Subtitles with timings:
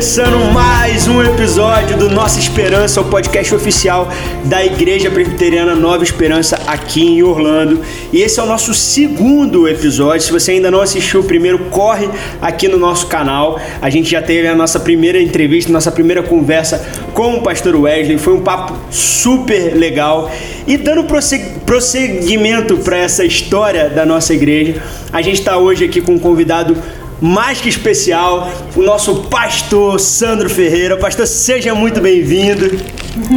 [0.00, 4.08] começando mais um episódio do Nossa Esperança, o podcast oficial
[4.46, 7.82] da Igreja Presbiteriana Nova Esperança aqui em Orlando.
[8.10, 10.22] E esse é o nosso segundo episódio.
[10.22, 12.08] Se você ainda não assistiu o primeiro, corre
[12.40, 13.60] aqui no nosso canal.
[13.82, 16.82] A gente já teve a nossa primeira entrevista, nossa primeira conversa
[17.12, 18.16] com o pastor Wesley.
[18.16, 20.30] Foi um papo super legal.
[20.66, 21.04] E dando
[21.66, 24.80] prosseguimento para essa história da nossa igreja,
[25.12, 26.74] a gente está hoje aqui com um convidado
[27.20, 30.96] mais que especial, o nosso pastor Sandro Ferreira.
[30.96, 32.78] Pastor, seja muito bem-vindo.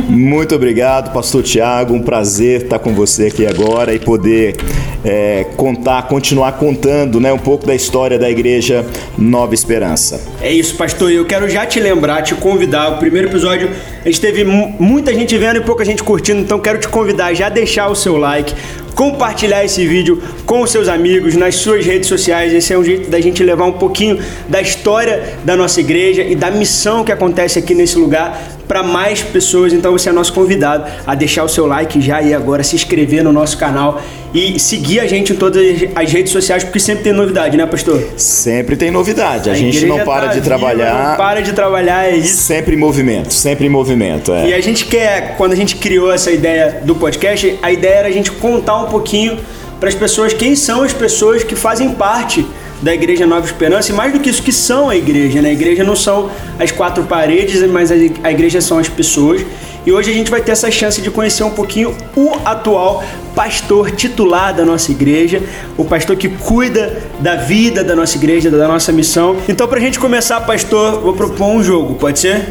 [0.10, 1.94] Muito obrigado, pastor Tiago.
[1.94, 4.56] Um prazer estar com você aqui agora e poder
[5.04, 8.86] é, contar, continuar contando né, um pouco da história da igreja
[9.18, 10.22] Nova Esperança.
[10.42, 11.12] É isso, pastor.
[11.12, 12.94] Eu quero já te lembrar, te convidar.
[12.94, 13.70] O primeiro episódio
[14.04, 17.50] a gente teve muita gente vendo e pouca gente curtindo, então quero te convidar já
[17.50, 18.54] deixar o seu like,
[18.96, 22.54] compartilhar esse vídeo com seus amigos, nas suas redes sociais.
[22.54, 26.36] Esse é um jeito da gente levar um pouquinho da história da nossa igreja e
[26.36, 29.74] da missão que acontece aqui nesse lugar para mais pessoas.
[29.74, 33.24] Então você é nosso convidado a deixar o seu like já e agora se inscrever
[33.24, 34.02] no nosso canal
[34.34, 35.62] e seguir a gente em todas
[35.96, 38.04] as redes sociais porque sempre tem novidade, né, pastor?
[38.18, 39.50] Sempre tem novidade.
[39.50, 41.10] A, a gente não para tá de viva, trabalhar.
[41.10, 42.42] Não para de trabalhar, é isso.
[42.42, 44.34] Sempre em movimento, sempre em movimento.
[44.34, 44.50] É.
[44.50, 48.08] E a gente quer, quando a gente criou essa ideia do podcast, a ideia era
[48.08, 49.38] a gente contar um pouquinho
[49.80, 52.46] para as pessoas quem são as pessoas que fazem parte
[52.84, 55.42] da Igreja Nova Esperança e mais do que isso, que são a igreja.
[55.42, 55.50] Né?
[55.50, 59.44] A igreja não são as quatro paredes, mas a igreja são as pessoas.
[59.86, 63.04] E hoje a gente vai ter essa chance de conhecer um pouquinho o atual
[63.36, 65.42] pastor titular da nossa igreja,
[65.78, 69.38] o pastor que cuida da vida da nossa igreja, da nossa missão.
[69.48, 72.48] Então, para a gente começar, pastor, vou propor um jogo, pode ser?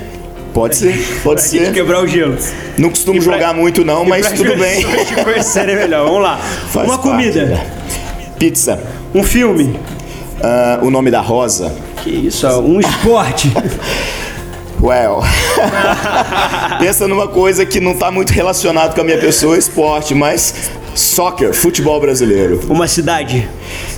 [0.52, 1.72] Pode ser, pode pra ser.
[1.72, 2.36] Quebrar o gelo.
[2.76, 4.84] Não costumo pra, jogar muito não, mas tudo bem.
[5.06, 6.04] Te conhecerem melhor.
[6.04, 6.36] Vamos lá.
[6.36, 7.46] Faz Uma parte, comida.
[7.46, 7.66] Né?
[8.38, 8.78] Pizza.
[9.14, 9.78] Um filme.
[10.42, 11.72] Uh, o nome da Rosa.
[12.02, 13.52] Que isso, um esporte.
[14.82, 15.20] Well,
[16.80, 21.54] pensa numa coisa que não está muito relacionado com a minha pessoa, esporte, mas soccer,
[21.54, 22.60] futebol brasileiro.
[22.68, 23.48] Uma cidade.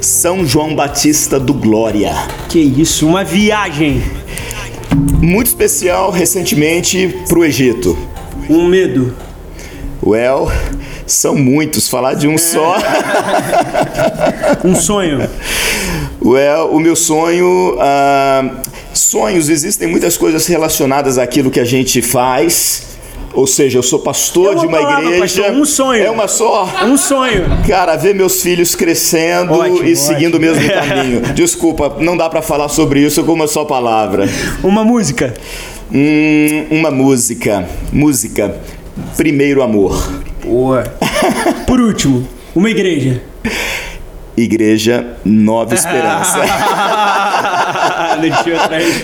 [0.03, 2.13] São João Batista do Glória.
[2.51, 4.03] Que isso, uma viagem.
[5.23, 7.97] Muito especial recentemente para o Egito.
[8.51, 9.17] Um medo.
[10.05, 10.53] Well,
[11.07, 12.39] são muitos, falar de um é.
[12.39, 12.77] só.
[14.63, 15.27] um sonho.
[16.25, 17.75] Well, o meu sonho.
[17.75, 18.57] Uh,
[18.95, 22.95] sonhos, existem muitas coisas relacionadas àquilo que a gente faz.
[23.35, 25.43] Ou seja, eu sou pastor eu de uma palavra, igreja.
[25.43, 26.03] Pastor, um sonho.
[26.03, 26.73] É uma só?
[26.85, 27.45] Um sonho.
[27.67, 30.53] Cara, ver meus filhos crescendo ótimo, e seguindo ótimo.
[30.53, 31.21] o mesmo caminho.
[31.35, 34.29] Desculpa, não dá para falar sobre isso com uma só palavra.
[34.63, 35.35] Uma música.
[35.93, 37.69] Hum, uma música.
[37.93, 38.57] Música.
[39.17, 40.11] Primeiro amor.
[40.43, 40.85] Boa.
[41.67, 43.21] Por último, uma igreja.
[44.37, 46.41] Igreja Nova Esperança.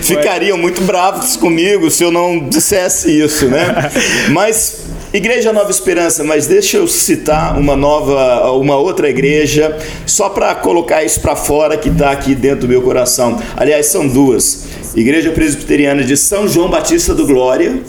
[0.01, 3.91] Ficariam muito bravos comigo se eu não dissesse isso, né?
[4.29, 4.81] Mas
[5.13, 11.03] Igreja Nova Esperança, mas deixa eu citar uma nova, uma outra igreja, só para colocar
[11.03, 13.37] isso para fora que está aqui dentro do meu coração.
[13.57, 17.81] Aliás, são duas: Igreja Presbiteriana de São João Batista do Glória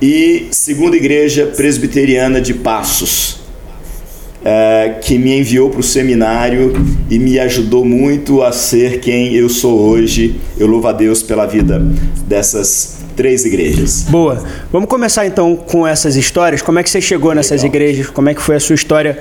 [0.00, 3.41] e Segunda Igreja Presbiteriana de Passos
[4.44, 6.72] é, que me enviou para o seminário
[7.10, 10.40] e me ajudou muito a ser quem eu sou hoje.
[10.58, 11.80] Eu louvo a Deus pela vida
[12.26, 14.04] dessas três igrejas.
[14.08, 14.42] Boa.
[14.70, 16.62] Vamos começar então com essas histórias.
[16.62, 17.76] Como é que você chegou nessas Legal.
[17.76, 18.06] igrejas?
[18.08, 19.18] Como é que foi a sua história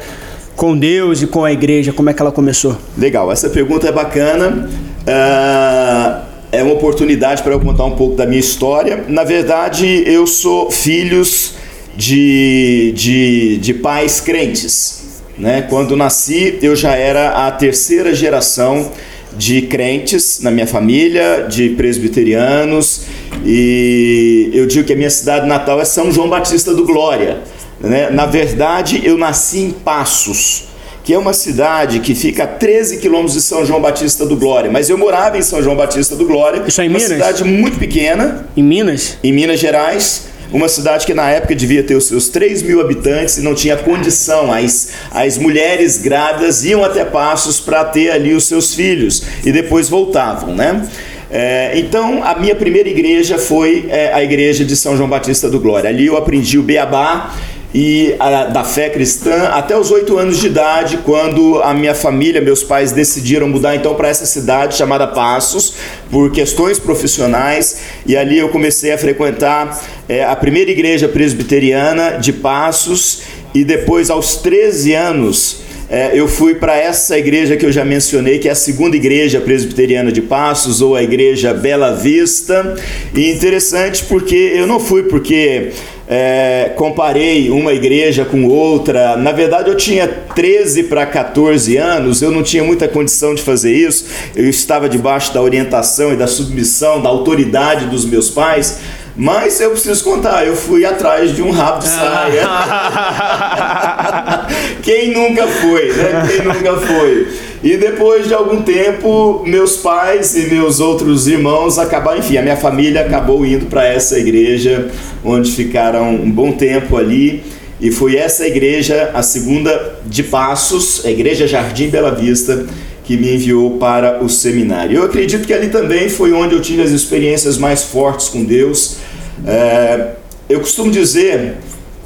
[0.55, 1.93] com Deus e com a igreja?
[1.93, 2.77] Como é que ela começou?
[2.97, 3.31] Legal.
[3.31, 4.69] Essa pergunta é bacana.
[5.01, 9.05] Uh é uma oportunidade para eu contar um pouco da minha história.
[9.07, 11.55] Na verdade, eu sou filhos
[11.95, 15.01] de, de, de pais crentes.
[15.41, 15.65] Né?
[15.67, 18.91] Quando nasci, eu já era a terceira geração
[19.35, 23.05] de crentes na minha família, de presbiterianos,
[23.43, 27.39] e eu digo que a minha cidade natal é São João Batista do Glória.
[27.79, 28.11] Né?
[28.11, 30.65] Na verdade, eu nasci em Passos,
[31.03, 34.69] que é uma cidade que fica a 13 quilômetros de São João Batista do Glória,
[34.69, 37.13] mas eu morava em São João Batista do Glória, Isso é em uma Minas?
[37.13, 38.45] cidade muito pequena.
[38.55, 39.17] Em Minas?
[39.23, 43.37] Em Minas Gerais uma cidade que na época devia ter os seus 3 mil habitantes
[43.37, 44.51] e não tinha condição.
[44.51, 49.89] As, as mulheres grávidas iam até Passos para ter ali os seus filhos e depois
[49.89, 50.87] voltavam, né?
[51.33, 55.61] É, então, a minha primeira igreja foi é, a igreja de São João Batista do
[55.61, 55.89] Glória.
[55.89, 57.33] Ali eu aprendi o beabá
[57.73, 62.41] e a, da fé cristã até os oito anos de idade, quando a minha família,
[62.41, 65.75] meus pais decidiram mudar então para essa cidade chamada Passos,
[66.09, 72.33] por questões profissionais, e ali eu comecei a frequentar é, a primeira igreja presbiteriana de
[72.33, 73.21] Passos,
[73.53, 78.39] e depois, aos 13 anos, é, eu fui para essa igreja que eu já mencionei,
[78.39, 82.75] que é a segunda igreja presbiteriana de Passos, ou a igreja Bela Vista.
[83.13, 85.71] E interessante porque eu não fui porque
[86.13, 89.15] é, comparei uma igreja com outra.
[89.15, 93.73] Na verdade, eu tinha 13 para 14 anos, eu não tinha muita condição de fazer
[93.73, 94.07] isso.
[94.35, 98.81] Eu estava debaixo da orientação e da submissão, da autoridade dos meus pais.
[99.15, 102.43] Mas eu preciso contar, eu fui atrás de um rabo de saia.
[104.83, 106.27] Quem nunca foi, né?
[106.27, 107.27] Quem nunca foi?
[107.63, 112.57] E depois de algum tempo, meus pais e meus outros irmãos acabaram, enfim, a minha
[112.57, 114.89] família acabou indo para essa igreja,
[115.23, 117.43] onde ficaram um bom tempo ali.
[117.79, 122.65] E foi essa igreja, a segunda de Passos, a Igreja Jardim Bela Vista,
[123.03, 124.97] que me enviou para o seminário.
[124.97, 128.97] Eu acredito que ali também foi onde eu tive as experiências mais fortes com Deus.
[129.45, 130.11] É,
[130.47, 131.55] eu costumo dizer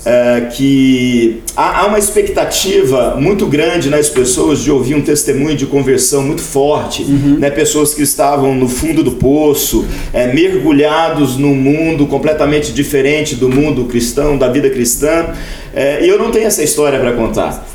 [0.06, 5.66] é, que há, há, uma expectativa muito grande nas pessoas de ouvir um testemunho de
[5.66, 7.38] conversão muito forte, uhum.
[7.40, 7.50] né?
[7.50, 13.86] pessoas que estavam no fundo do poço, é, mergulhados num mundo completamente diferente do mundo
[13.86, 15.34] cristão, da vida cristã.
[15.74, 17.66] É, e eu não tenho essa história para contar.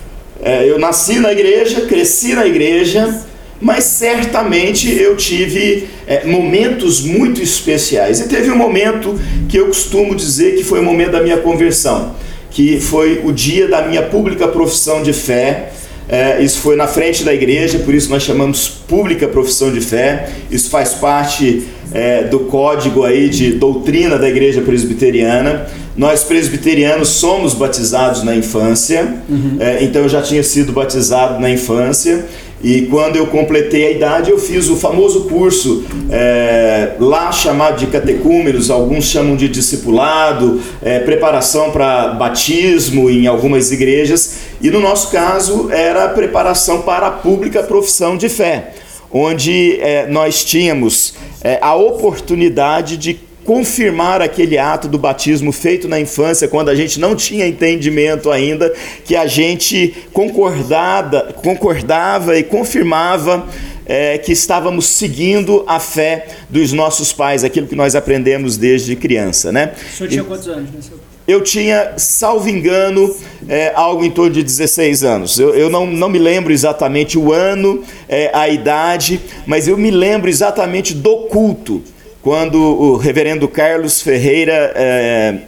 [0.43, 3.23] É, eu nasci na igreja, cresci na igreja,
[3.61, 8.21] mas certamente eu tive é, momentos muito especiais.
[8.21, 12.15] E teve um momento que eu costumo dizer que foi o momento da minha conversão,
[12.51, 15.73] que foi o dia da minha pública profissão de fé.
[16.09, 20.31] É, isso foi na frente da igreja, por isso nós chamamos pública profissão de fé.
[20.51, 25.67] Isso faz parte é, do código aí de doutrina da igreja presbiteriana.
[25.97, 29.57] Nós presbiterianos somos batizados na infância, uhum.
[29.61, 32.25] é, então eu já tinha sido batizado na infância.
[32.63, 37.87] E quando eu completei a idade, eu fiz o famoso curso é, lá chamado de
[37.87, 45.11] catecúmenos, alguns chamam de discipulado, é, preparação para batismo em algumas igrejas, e no nosso
[45.11, 48.75] caso era preparação para a pública profissão de fé,
[49.11, 55.99] onde é, nós tínhamos é, a oportunidade de confirmar aquele ato do batismo feito na
[55.99, 58.73] infância, quando a gente não tinha entendimento ainda,
[59.05, 63.45] que a gente concordada, concordava e confirmava
[63.85, 69.51] é, que estávamos seguindo a fé dos nossos pais, aquilo que nós aprendemos desde criança.
[69.51, 69.73] Né?
[69.75, 70.71] O senhor tinha quantos anos?
[70.71, 70.81] Né,
[71.27, 73.17] eu tinha, salvo engano,
[73.49, 75.41] é, algo em torno de 16 anos.
[75.41, 79.91] Eu, eu não, não me lembro exatamente o ano, é, a idade, mas eu me
[79.91, 81.83] lembro exatamente do culto
[82.23, 85.39] quando o reverendo Carlos Ferreira, é,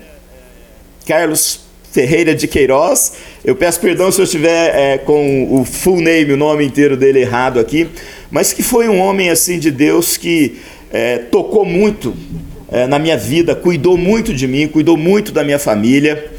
[1.07, 1.61] Carlos
[1.91, 3.13] Ferreira de Queiroz,
[3.45, 7.21] eu peço perdão se eu estiver é, com o full name, o nome inteiro dele
[7.21, 7.89] errado aqui,
[8.31, 10.57] mas que foi um homem assim de Deus que
[10.91, 12.15] é, tocou muito
[12.71, 16.31] é, na minha vida, cuidou muito de mim, cuidou muito da minha família.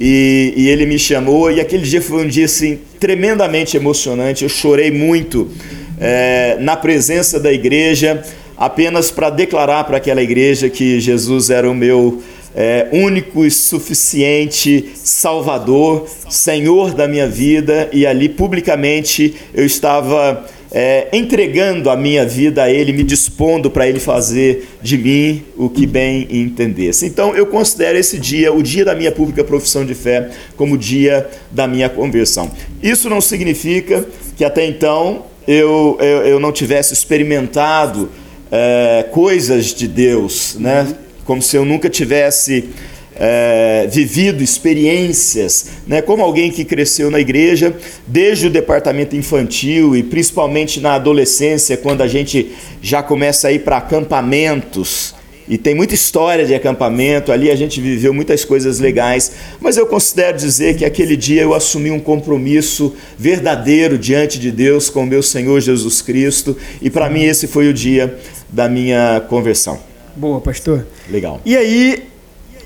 [0.00, 4.44] E, e, ele me chamou, e aquele dia foi um dia assim, tremendamente emocionante.
[4.44, 5.50] Eu chorei muito
[5.98, 8.22] é, na presença da igreja
[8.58, 12.20] apenas para declarar para aquela igreja que Jesus era o meu
[12.54, 21.08] é, único e suficiente Salvador, Senhor da minha vida, e ali publicamente eu estava é,
[21.12, 25.86] entregando a minha vida a Ele, me dispondo para Ele fazer de mim o que
[25.86, 27.06] bem entendesse.
[27.06, 30.78] Então eu considero esse dia, o dia da minha pública profissão de fé, como o
[30.78, 32.50] dia da minha conversão.
[32.82, 34.04] Isso não significa
[34.36, 38.10] que até então eu, eu, eu não tivesse experimentado
[38.50, 40.86] é, coisas de Deus, né?
[41.24, 42.70] Como se eu nunca tivesse
[43.14, 46.00] é, vivido experiências, né?
[46.00, 47.74] Como alguém que cresceu na igreja
[48.06, 53.60] desde o departamento infantil e principalmente na adolescência, quando a gente já começa a ir
[53.60, 55.14] para acampamentos.
[55.48, 59.86] E tem muita história de acampamento, ali a gente viveu muitas coisas legais, mas eu
[59.86, 65.06] considero dizer que aquele dia eu assumi um compromisso verdadeiro diante de Deus com o
[65.06, 69.78] meu Senhor Jesus Cristo, e para mim esse foi o dia da minha conversão.
[70.16, 70.86] Boa, pastor.
[71.08, 71.40] Legal.
[71.44, 72.08] E aí,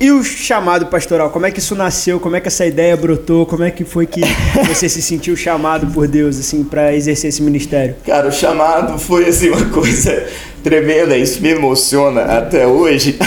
[0.03, 1.31] e o chamado pastoral?
[1.31, 2.19] Como é que isso nasceu?
[2.19, 3.47] Como é que essa ideia brotou?
[3.47, 4.21] Como é que foi que
[4.67, 7.95] você se sentiu chamado por Deus assim para exercer esse ministério?
[8.05, 10.27] Cara, o chamado foi assim uma coisa
[10.63, 13.19] tremenda, isso me emociona até hoje.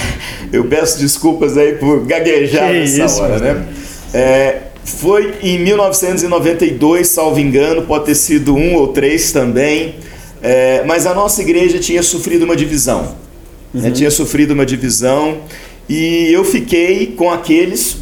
[0.52, 3.66] Eu peço desculpas aí por gaguejar que nessa isso, hora, né?
[4.14, 9.96] É, foi em 1992, salvo engano, pode ter sido um ou três também.
[10.48, 13.16] É, mas a nossa igreja tinha sofrido uma divisão.
[13.74, 13.82] Uhum.
[13.82, 13.90] Né?
[13.90, 15.40] Tinha sofrido uma divisão
[15.90, 17.98] e eu fiquei com aqueles,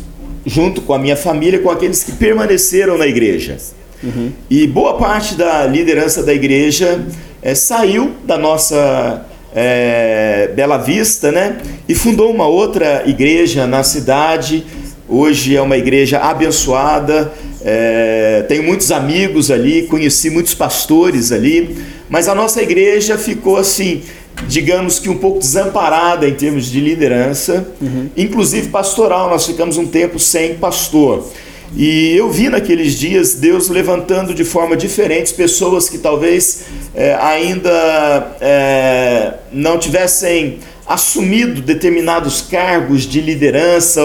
[0.45, 3.57] junto com a minha família, com aqueles que permaneceram na igreja.
[4.03, 4.33] Uhum.
[4.50, 7.05] E boa parte da liderança da igreja
[7.41, 11.59] é, saiu da nossa é, Bela Vista, né?
[11.88, 14.65] E fundou uma outra igreja na cidade
[15.07, 17.31] Hoje é uma igreja abençoada,
[17.62, 21.77] é, tenho muitos amigos ali, conheci muitos pastores ali,
[22.13, 24.03] mas a nossa igreja ficou assim,
[24.48, 28.08] digamos que um pouco desamparada em termos de liderança, uhum.
[28.15, 29.32] inclusive pastoral.
[29.32, 31.27] Nós ficamos um tempo sem pastor.
[31.75, 38.38] E eu vi naqueles dias Deus levantando de forma diferente pessoas que talvez é, ainda
[38.39, 44.01] é, não tivessem assumido determinados cargos de liderança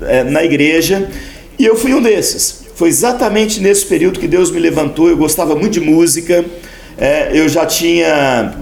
[0.00, 1.10] é, na igreja,
[1.58, 2.62] e eu fui um desses.
[2.74, 5.10] Foi exatamente nesse período que Deus me levantou.
[5.10, 6.42] Eu gostava muito de música,
[7.00, 8.52] é, eu já tinha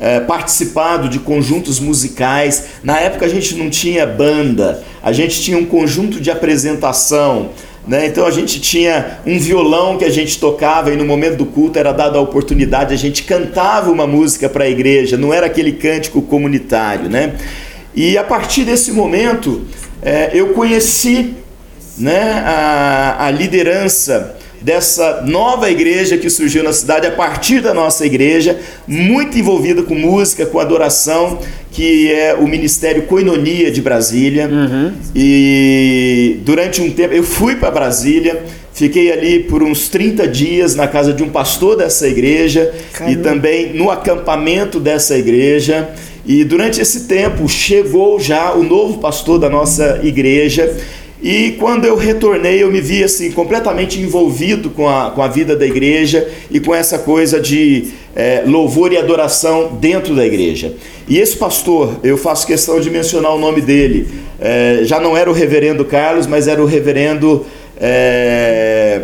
[0.00, 2.64] é, participado de conjuntos musicais.
[2.82, 7.50] Na época a gente não tinha banda, a gente tinha um conjunto de apresentação.
[7.86, 8.06] Né?
[8.06, 11.78] Então a gente tinha um violão que a gente tocava e no momento do culto
[11.78, 15.72] era dada a oportunidade, a gente cantava uma música para a igreja, não era aquele
[15.72, 17.10] cântico comunitário.
[17.10, 17.34] Né?
[17.94, 19.62] E a partir desse momento
[20.00, 21.34] é, eu conheci
[21.98, 28.06] né, a, a liderança dessa nova igreja que surgiu na cidade a partir da nossa
[28.06, 31.38] igreja, muito envolvida com música, com adoração,
[31.72, 34.48] que é o Ministério Coinonia de Brasília.
[34.48, 34.92] Uhum.
[35.14, 40.86] E durante um tempo eu fui para Brasília, fiquei ali por uns 30 dias na
[40.86, 43.12] casa de um pastor dessa igreja Caramba.
[43.12, 45.90] e também no acampamento dessa igreja.
[46.24, 50.72] E durante esse tempo chegou já o novo pastor da nossa igreja
[51.22, 55.54] e quando eu retornei, eu me vi assim completamente envolvido com a, com a vida
[55.54, 60.74] da igreja e com essa coisa de é, louvor e adoração dentro da igreja.
[61.06, 64.08] E esse pastor, eu faço questão de mencionar o nome dele,
[64.40, 67.46] é, já não era o reverendo Carlos, mas era o reverendo,
[67.80, 69.02] é,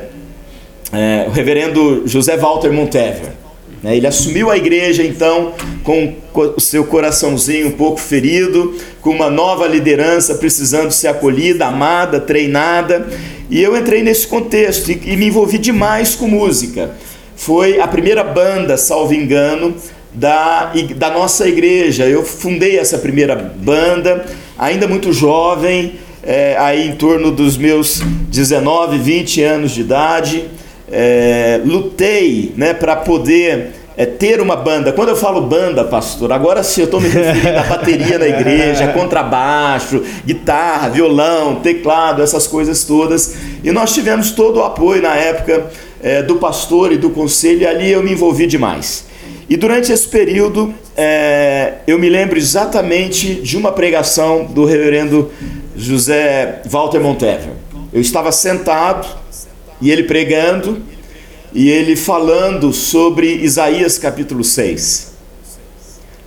[0.92, 3.37] é o reverendo José Walter Montever.
[3.82, 3.96] Né?
[3.96, 9.66] Ele assumiu a igreja então com o seu coraçãozinho um pouco ferido, com uma nova
[9.66, 13.08] liderança precisando ser acolhida, amada, treinada.
[13.50, 16.90] E eu entrei nesse contexto e, me envolvi demais com música.
[17.36, 19.74] Foi a primeira banda, salvo engano,
[20.12, 22.04] da, da nossa igreja.
[22.04, 24.26] Eu fundei essa primeira banda,
[24.58, 30.44] ainda muito jovem, é, aí em torno dos meus 19, 20 anos de idade
[30.90, 34.92] é, lutei né, para poder é, ter uma banda.
[34.92, 38.88] Quando eu falo banda, pastor, agora sim eu estou me referindo à bateria na igreja,
[38.94, 43.34] contrabaixo, guitarra, violão, teclado, essas coisas todas.
[43.62, 45.66] E nós tivemos todo o apoio na época
[46.00, 49.06] é, do pastor e do conselho, e ali eu me envolvi demais.
[49.50, 55.30] E durante esse período, é, eu me lembro exatamente de uma pregação do reverendo
[55.74, 57.52] José Walter Montever.
[57.92, 59.08] Eu estava sentado
[59.80, 60.82] e ele pregando
[61.52, 65.08] e ele falando sobre Isaías capítulo 6.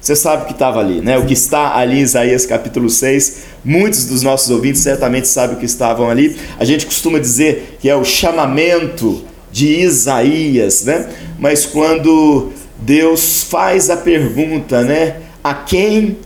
[0.02, 1.20] Você sabe o que estava ali, né?
[1.20, 3.44] O que está ali em Isaías capítulo 6.
[3.64, 6.36] Muitos dos nossos ouvintes certamente sabem o que estavam ali.
[6.58, 11.08] A gente costuma dizer que é o chamamento de Isaías, né?
[11.38, 15.18] Mas quando Deus faz a pergunta, né?
[15.44, 16.18] A quem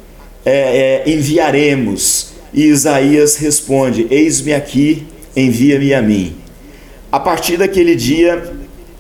[0.46, 2.30] é, é, enviaremos?
[2.54, 5.06] E Isaías responde: Eis-me aqui,
[5.36, 6.45] envia-me a mim.
[7.16, 8.44] A partir daquele dia,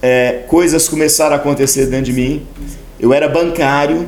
[0.01, 2.47] é, coisas começaram a acontecer dentro de mim.
[2.97, 4.07] Eu era bancário,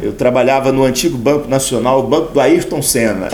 [0.00, 3.28] eu trabalhava no antigo Banco Nacional, o Banco do Ayrton Senna.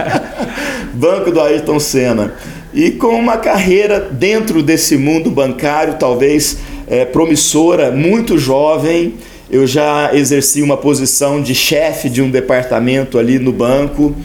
[0.94, 2.32] Banco do Ayrton Senna.
[2.72, 9.16] E com uma carreira dentro desse mundo bancário, talvez é, promissora, muito jovem,
[9.50, 14.16] eu já exerci uma posição de chefe de um departamento ali no banco.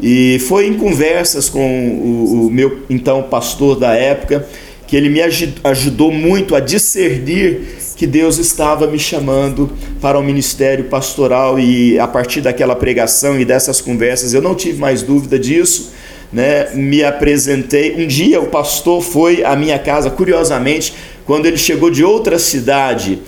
[0.00, 4.46] E foi em conversas com o, o meu então pastor da época
[4.86, 5.20] que ele me
[5.64, 12.08] ajudou muito a discernir que Deus estava me chamando para o ministério pastoral e a
[12.08, 15.92] partir daquela pregação e dessas conversas eu não tive mais dúvida disso,
[16.32, 16.70] né?
[16.74, 18.02] Me apresentei.
[18.02, 20.94] Um dia o pastor foi à minha casa, curiosamente,
[21.26, 23.18] quando ele chegou de outra cidade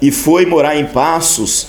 [0.00, 1.68] e foi morar em Passos,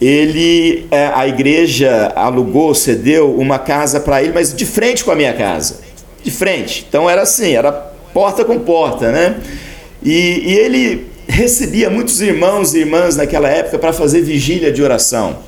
[0.00, 5.16] ele é, a igreja alugou, cedeu uma casa para ele, mas de frente com a
[5.16, 5.80] minha casa,
[6.22, 6.84] de frente.
[6.88, 9.36] Então era assim, era porta com porta, né?
[10.02, 15.38] E, e ele recebia muitos irmãos e irmãs naquela época para fazer vigília de oração.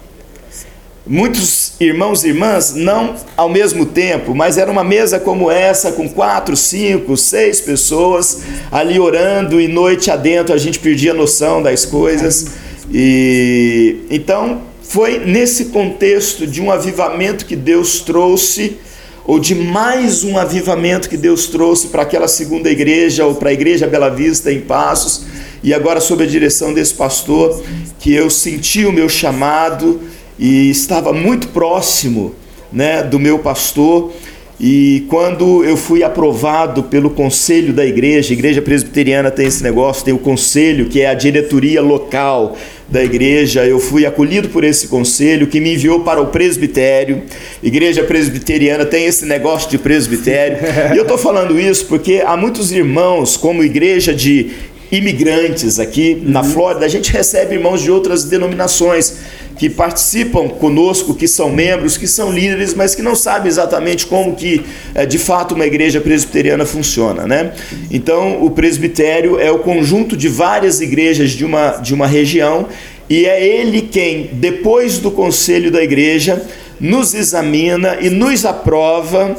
[1.06, 6.06] Muitos irmãos e irmãs, não ao mesmo tempo, mas era uma mesa como essa, com
[6.06, 8.40] quatro, cinco, seis pessoas
[8.70, 12.48] ali orando, e noite adentro a gente perdia noção das coisas.
[12.92, 18.78] E então foi nesse contexto de um avivamento que Deus trouxe
[19.26, 23.52] ou de mais um avivamento que Deus trouxe para aquela segunda igreja ou para a
[23.52, 25.26] igreja Bela Vista em Passos,
[25.62, 27.62] e agora sob a direção desse pastor,
[27.98, 30.00] que eu senti o meu chamado
[30.38, 32.34] e estava muito próximo,
[32.72, 34.12] né, do meu pastor,
[34.60, 40.04] E quando eu fui aprovado pelo conselho da igreja, a igreja presbiteriana tem esse negócio,
[40.04, 42.56] tem o conselho, que é a diretoria local
[42.88, 47.22] da igreja, eu fui acolhido por esse conselho que me enviou para o presbitério.
[47.62, 50.58] Igreja presbiteriana tem esse negócio de presbitério.
[50.94, 54.52] e eu estou falando isso porque há muitos irmãos, como igreja de
[54.90, 56.50] imigrantes aqui na uhum.
[56.50, 59.18] Flórida, a gente recebe irmãos de outras denominações
[59.58, 64.34] que participam conosco, que são membros, que são líderes, mas que não sabem exatamente como
[64.36, 67.52] que é, de fato uma igreja presbiteriana funciona, né?
[67.90, 72.68] Então, o presbitério é o conjunto de várias igrejas de uma, de uma região
[73.10, 76.40] e é ele quem, depois do conselho da igreja,
[76.78, 79.36] nos examina e nos aprova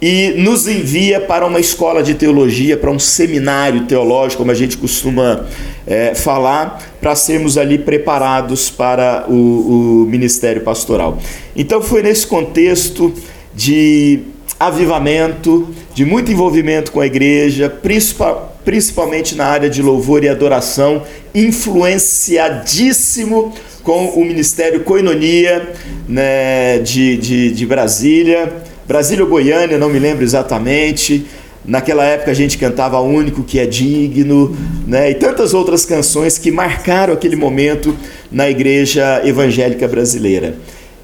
[0.00, 4.76] e nos envia para uma escola de teologia, para um seminário teológico, como a gente
[4.76, 5.46] costuma
[5.86, 11.18] é, falar, para sermos ali preparados para o, o ministério pastoral.
[11.56, 13.12] Então foi nesse contexto
[13.54, 14.20] de
[14.58, 21.02] avivamento, de muito envolvimento com a igreja, principal, principalmente na área de louvor e adoração,
[21.34, 25.74] influenciadíssimo com o Ministério Coinonia
[26.08, 28.52] né, de, de, de Brasília
[28.88, 31.26] Brasília ou Goiânia, não me lembro exatamente.
[31.62, 35.10] Naquela época a gente cantava Único que é Digno, né?
[35.10, 37.94] e tantas outras canções que marcaram aquele momento
[38.32, 40.56] na igreja evangélica brasileira.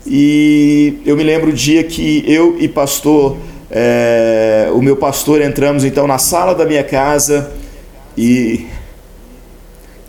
[0.06, 3.36] E eu me lembro o dia que eu e pastor,
[3.70, 7.52] é, o meu pastor, entramos então na sala da minha casa
[8.16, 8.64] e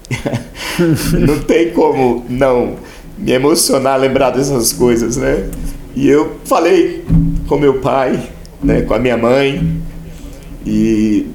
[1.19, 2.75] não tem como não
[3.17, 5.49] me emocionar lembrar dessas coisas, né?
[5.93, 7.03] E eu falei
[7.47, 8.29] com meu pai,
[8.63, 9.81] né, com a minha mãe,
[10.65, 11.27] e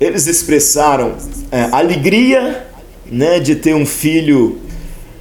[0.00, 1.14] eles expressaram
[1.50, 2.66] é, alegria
[3.10, 4.58] né, de ter um filho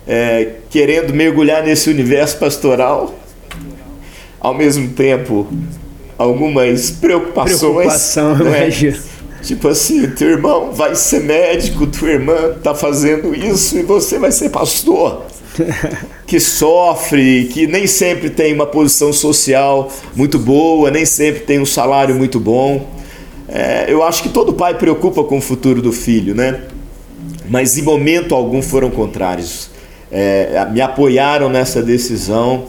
[0.07, 3.15] é, querendo mergulhar nesse universo pastoral,
[4.39, 5.47] ao mesmo tempo
[6.17, 7.59] algumas preocupações.
[7.59, 8.69] Preocupação, né?
[9.41, 14.31] Tipo assim, teu irmão vai ser médico, tua irmã está fazendo isso e você vai
[14.31, 15.25] ser pastor.
[16.25, 21.65] que sofre, que nem sempre tem uma posição social muito boa, nem sempre tem um
[21.65, 22.89] salário muito bom.
[23.47, 26.61] É, eu acho que todo pai preocupa com o futuro do filho, né?
[27.49, 29.69] Mas em momento algum foram contrários.
[30.09, 32.67] É, me apoiaram nessa decisão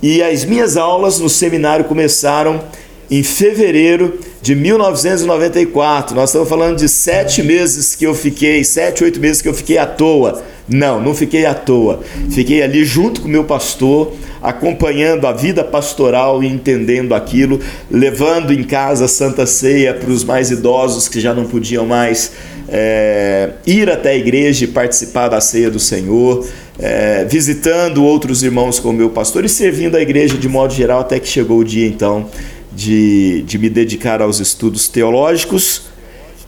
[0.00, 2.62] e as minhas aulas no seminário começaram
[3.10, 6.16] em fevereiro de 1994.
[6.16, 9.78] Nós estamos falando de sete meses que eu fiquei, sete, oito meses que eu fiquei
[9.78, 10.42] à toa.
[10.68, 12.00] Não, não fiquei à toa.
[12.30, 18.52] Fiquei ali junto com o meu pastor, acompanhando a vida pastoral e entendendo aquilo, levando
[18.52, 22.32] em casa a Santa Ceia para os mais idosos que já não podiam mais
[22.68, 26.46] é, ir até a igreja e participar da ceia do Senhor,
[26.78, 31.00] é, visitando outros irmãos com o meu pastor e servindo a igreja de modo geral,
[31.00, 32.28] até que chegou o dia então
[32.74, 35.82] de, de me dedicar aos estudos teológicos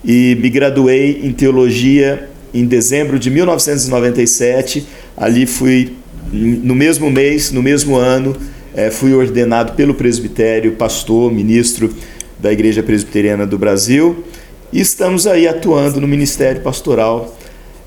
[0.05, 4.87] e me graduei em teologia em dezembro de 1997.
[5.17, 5.95] Ali fui,
[6.33, 8.37] no mesmo mês, no mesmo ano,
[8.75, 11.93] é, fui ordenado pelo presbitério, pastor, ministro
[12.39, 14.25] da Igreja Presbiteriana do Brasil.
[14.73, 17.37] E estamos aí atuando no ministério pastoral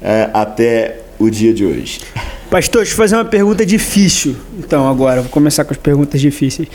[0.02, 2.00] é, até o dia de hoje.
[2.50, 4.36] Pastor, deixa eu fazer uma pergunta difícil.
[4.58, 6.70] Então, agora, vou começar com as perguntas difíceis.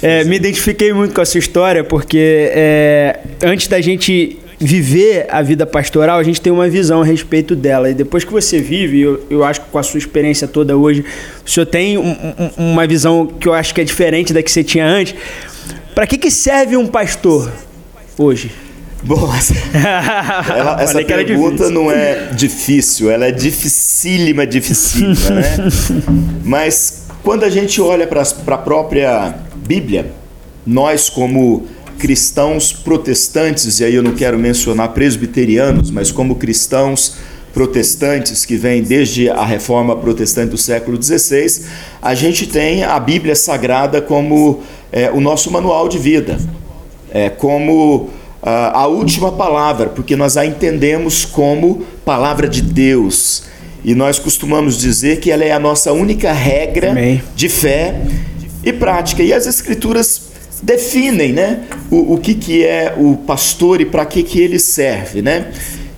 [0.00, 5.66] É, me identifiquei muito com essa história, porque é, antes da gente viver a vida
[5.66, 7.90] pastoral, a gente tem uma visão a respeito dela.
[7.90, 11.04] E depois que você vive, eu, eu acho que com a sua experiência toda hoje,
[11.44, 14.50] o senhor tem um, um, uma visão que eu acho que é diferente da que
[14.50, 15.14] você tinha antes.
[15.94, 17.52] Para que, que serve um pastor
[18.16, 18.52] hoje?
[19.02, 19.54] Bom, essa,
[20.52, 25.56] ela, essa pergunta não é difícil, ela é dificílima, dificílima, né?
[26.44, 30.12] Mas quando a gente olha para a própria Bíblia,
[30.66, 31.66] nós como
[31.98, 37.16] cristãos protestantes, e aí eu não quero mencionar presbiterianos, mas como cristãos
[37.52, 41.64] protestantes que vêm desde a reforma protestante do século XVI,
[42.00, 46.38] a gente tem a Bíblia Sagrada como é, o nosso manual de vida,
[47.10, 48.10] é, como
[48.42, 53.44] a última palavra, porque nós a entendemos como palavra de Deus.
[53.84, 57.22] E nós costumamos dizer que ela é a nossa única regra Amém.
[57.34, 58.00] de fé
[58.64, 59.22] e prática.
[59.22, 60.28] E as Escrituras
[60.62, 65.22] definem né, o, o que, que é o pastor e para que, que ele serve.
[65.22, 65.52] Né?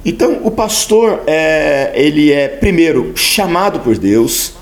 [0.05, 4.55] Então, o pastor, é, ele é, primeiro, chamado por Deus,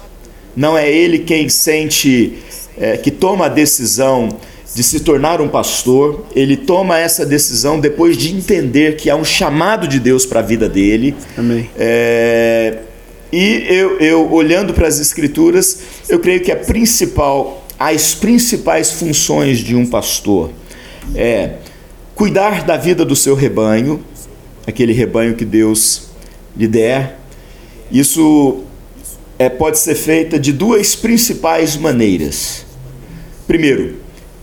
[0.57, 2.38] não é ele quem sente,
[2.77, 4.29] é, que toma a decisão
[4.74, 9.24] de se tornar um pastor, ele toma essa decisão depois de entender que há um
[9.24, 11.14] chamado de Deus para a vida dele.
[11.37, 11.68] Amém.
[11.76, 12.78] É,
[13.33, 19.59] e eu, eu olhando para as escrituras, eu creio que a principal, as principais funções
[19.59, 20.50] de um pastor
[21.14, 21.57] é
[22.14, 24.02] cuidar da vida do seu rebanho,
[24.66, 26.09] aquele rebanho que Deus
[26.57, 27.18] lhe der.
[27.90, 28.64] Isso
[29.38, 32.66] é, pode ser feita de duas principais maneiras.
[33.46, 33.96] Primeiro,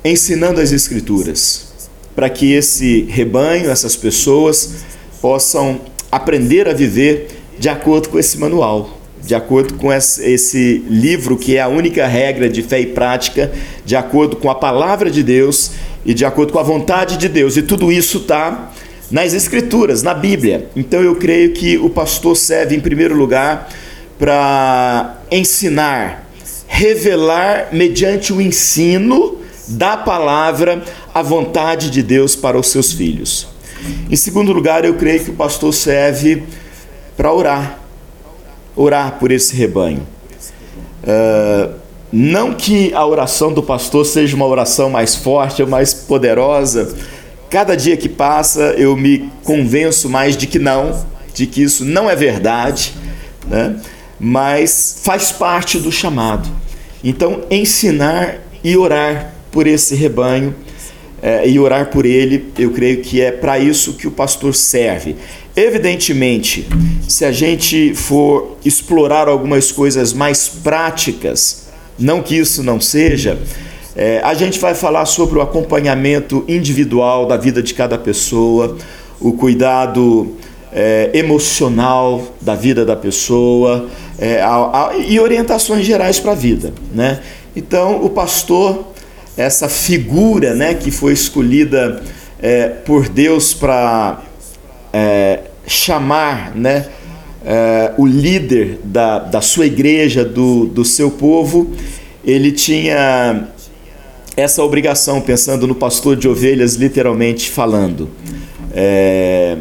[0.05, 4.75] ensinando as Escrituras, para que esse rebanho, essas pessoas,
[5.19, 11.57] possam aprender a viver de acordo com esse manual, de acordo com esse livro que
[11.57, 13.51] é a única regra de fé e prática,
[13.83, 15.71] de acordo com a palavra de Deus
[16.05, 17.57] e de acordo com a vontade de Deus.
[17.57, 18.71] E tudo isso está
[19.09, 20.69] nas Escrituras, na Bíblia.
[20.75, 23.69] Então eu creio que o pastor serve, em primeiro lugar,
[24.19, 26.29] para ensinar,
[26.67, 33.47] revelar mediante o ensino da palavra a vontade de Deus para os seus filhos.
[34.09, 36.43] Em segundo lugar, eu creio que o pastor serve
[37.15, 37.79] para orar,
[38.75, 40.05] orar por esse rebanho.
[41.03, 41.73] Uh,
[42.11, 46.95] não que a oração do pastor seja uma oração mais forte ou mais poderosa,
[47.49, 52.09] cada dia que passa eu me convenço mais de que não, de que isso não
[52.09, 52.93] é verdade,
[53.47, 53.75] né?
[54.19, 56.49] mas faz parte do chamado.
[57.03, 60.53] Então, ensinar e orar por esse rebanho
[61.23, 65.15] é, e orar por ele, eu creio que é para isso que o pastor serve.
[65.55, 66.67] Evidentemente,
[67.07, 73.39] se a gente for explorar algumas coisas mais práticas, não que isso não seja,
[73.95, 78.77] é, a gente vai falar sobre o acompanhamento individual da vida de cada pessoa,
[79.21, 80.33] o cuidado
[80.73, 83.87] é, emocional da vida da pessoa
[84.19, 86.73] é, a, a, e orientações gerais para a vida.
[86.93, 87.21] Né?
[87.55, 88.94] Então, o pastor
[89.37, 92.01] essa figura né, que foi escolhida
[92.41, 94.23] é, por Deus para
[94.93, 96.87] é, chamar né,
[97.45, 101.71] é, o líder da, da sua igreja, do, do seu povo,
[102.23, 103.49] ele tinha
[104.37, 108.09] essa obrigação, pensando no pastor de ovelhas, literalmente falando,
[108.73, 109.57] é,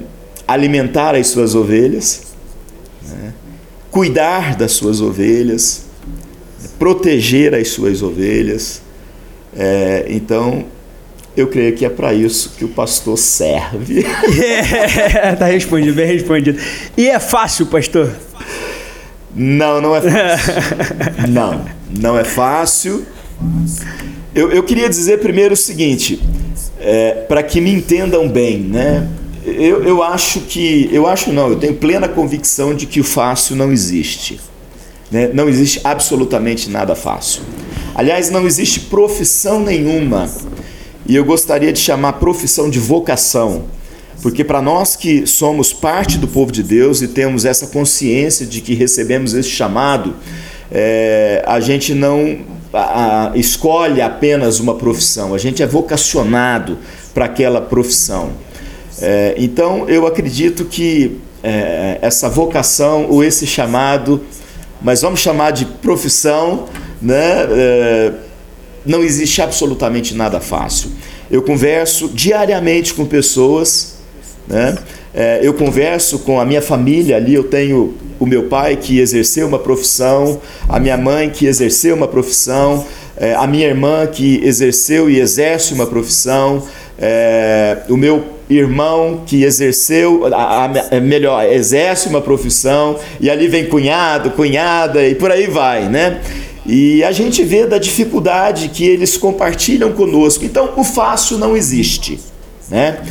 [0.47, 2.23] alimentar as suas ovelhas,
[3.09, 3.33] né,
[3.91, 5.85] cuidar das suas ovelhas,
[6.79, 8.84] proteger as suas ovelhas,
[9.57, 10.65] é, então,
[11.37, 14.05] eu creio que é para isso que o pastor serve.
[14.41, 16.59] É, tá respondido, bem respondido.
[16.97, 18.11] E é fácil, pastor?
[19.35, 20.55] Não, não é fácil.
[21.29, 23.05] não, não é fácil.
[24.35, 26.23] Eu, eu queria dizer primeiro o seguinte,
[26.81, 29.09] é, para que me entendam bem, né?
[29.45, 33.55] Eu, eu acho que, eu acho não, eu tenho plena convicção de que o fácil
[33.57, 34.41] não existe.
[35.11, 35.31] Né?
[35.35, 37.43] Não existe absolutamente nada fácil.
[37.95, 40.29] Aliás, não existe profissão nenhuma,
[41.07, 43.67] e eu gostaria de chamar profissão de vocação,
[44.21, 48.61] porque para nós que somos parte do povo de Deus e temos essa consciência de
[48.61, 50.15] que recebemos esse chamado,
[50.73, 52.39] é, a gente não
[52.73, 56.79] a, a, escolhe apenas uma profissão, a gente é vocacionado
[57.13, 58.33] para aquela profissão.
[59.01, 64.21] É, então, eu acredito que é, essa vocação ou esse chamado,
[64.83, 66.67] mas vamos chamar de profissão,
[67.01, 67.47] né?
[67.51, 68.13] É,
[68.85, 70.91] não existe absolutamente nada fácil.
[71.31, 73.95] Eu converso diariamente com pessoas,
[74.47, 74.77] né?
[75.15, 77.35] É, eu converso com a minha família ali.
[77.35, 82.09] Eu tenho o meu pai que exerceu uma profissão, a minha mãe que exerceu uma
[82.09, 82.85] profissão,
[83.17, 86.63] é, a minha irmã que exerceu e exerce uma profissão,
[86.99, 93.49] é, o meu irmão que exerceu, a, a, é melhor, exerce uma profissão, e ali
[93.49, 96.21] vem cunhado, cunhada e por aí vai, né?
[96.67, 100.45] E a gente vê da dificuldade que eles compartilham conosco.
[100.45, 102.19] Então, o fácil não existe,
[102.71, 103.03] né?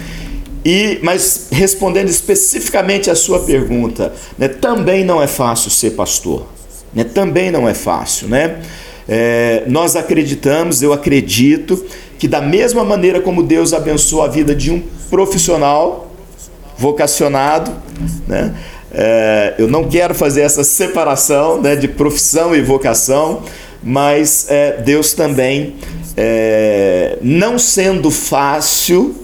[0.66, 6.48] E, mas respondendo especificamente a sua pergunta, né, também não é fácil ser pastor,
[6.94, 7.04] né?
[7.04, 8.62] Também não é fácil, né?
[9.08, 11.86] É, nós acreditamos, eu acredito
[12.18, 16.10] que da mesma maneira como Deus abençoa a vida de um profissional
[16.78, 17.72] vocacionado,
[18.28, 18.56] né?
[18.94, 23.42] É, eu não quero fazer essa separação né, de profissão e vocação,
[23.82, 25.76] mas é, Deus também,
[26.16, 29.16] é, não sendo fácil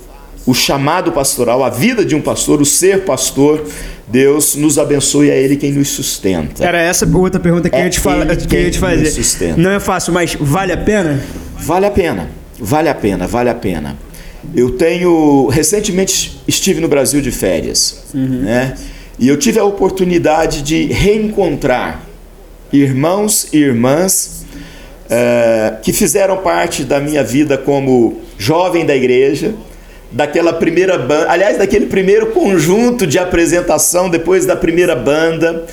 [0.46, 3.64] o chamado pastoral, a vida de um pastor, o ser pastor,
[4.08, 6.66] Deus nos abençoe, é Ele quem nos sustenta.
[6.66, 9.56] Era essa outra pergunta que, é eu, te fala, que eu ia te fazer.
[9.56, 11.22] Não é fácil, mas vale a pena?
[11.60, 12.30] Vale a pena.
[12.60, 13.96] vale a pena, vale a pena.
[14.56, 15.48] Eu tenho.
[15.48, 18.42] Recentemente estive no Brasil de férias, uhum.
[18.42, 18.74] né?
[19.20, 22.02] E eu tive a oportunidade de reencontrar
[22.72, 24.46] irmãos e irmãs
[25.10, 29.56] é, que fizeram parte da minha vida como jovem da igreja,
[30.10, 35.66] daquela primeira banda, aliás, daquele primeiro conjunto de apresentação depois da primeira banda.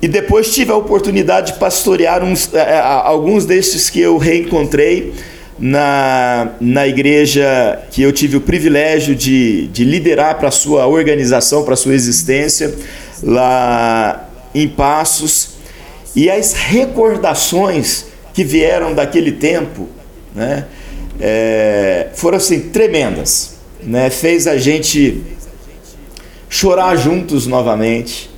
[0.00, 5.12] E depois tive a oportunidade de pastorear uns, é, alguns destes que eu reencontrei
[5.58, 11.64] na, na igreja que eu tive o privilégio de, de liderar para a sua organização,
[11.64, 12.74] para a sua existência,
[13.22, 15.50] lá em Passos.
[16.14, 19.88] E as recordações que vieram daquele tempo
[20.34, 20.66] né,
[21.20, 23.56] é, foram assim, tremendas.
[23.82, 24.10] Né?
[24.10, 25.22] Fez a gente
[26.48, 28.30] chorar juntos novamente,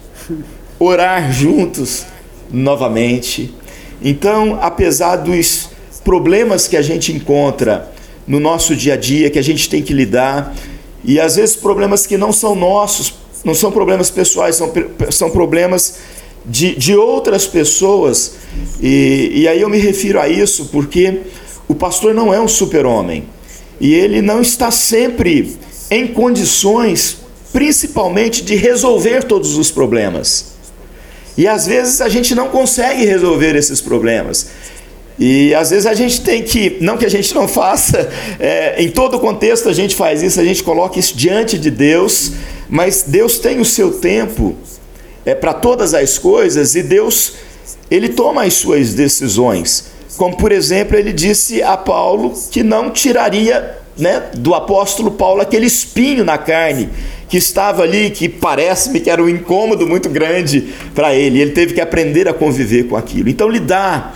[0.79, 2.05] orar juntos
[2.51, 3.55] novamente.
[4.03, 5.74] Então, apesar dos
[6.05, 7.91] problemas que a gente encontra
[8.27, 10.55] no nosso dia a dia, que a gente tem que lidar,
[11.03, 13.15] e às vezes problemas que não são nossos,
[13.45, 14.73] não são problemas pessoais, são,
[15.11, 15.97] são problemas
[16.45, 18.37] de, de outras pessoas,
[18.81, 21.23] e, e aí eu me refiro a isso porque
[21.67, 23.25] o pastor não é um super-homem,
[23.81, 25.57] e ele não está sempre
[25.91, 27.19] em condições,
[27.53, 30.55] principalmente, de resolver todos os problemas.
[31.37, 34.47] E às vezes a gente não consegue resolver esses problemas.
[35.19, 38.89] E às vezes a gente tem que, não que a gente não faça, é, em
[38.91, 42.33] todo contexto a gente faz isso, a gente coloca isso diante de Deus,
[42.69, 44.57] mas Deus tem o seu tempo
[45.25, 47.35] é, para todas as coisas e Deus,
[47.91, 49.93] ele toma as suas decisões.
[50.17, 55.67] Como por exemplo, ele disse a Paulo que não tiraria né, do apóstolo Paulo aquele
[55.67, 56.89] espinho na carne
[57.29, 61.41] que estava ali, que parece-me que era um incômodo muito grande para ele.
[61.41, 63.29] Ele teve que aprender a conviver com aquilo.
[63.29, 64.15] Então, lidar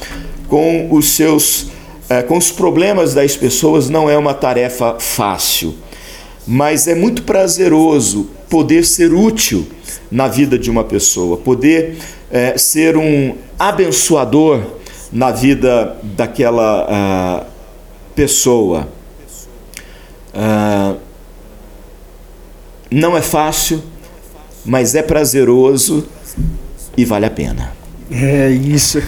[0.48, 1.66] com os seus
[2.08, 5.74] é, com os problemas das pessoas não é uma tarefa fácil,
[6.46, 9.66] mas é muito prazeroso poder ser útil
[10.10, 11.98] na vida de uma pessoa, poder
[12.30, 14.62] é, ser um abençoador
[15.12, 17.46] na vida daquela uh,
[18.14, 18.88] pessoa.
[20.34, 20.98] Uh,
[22.90, 23.82] não é fácil,
[24.64, 26.06] mas é prazeroso
[26.96, 27.72] e vale a pena.
[28.10, 29.02] É isso.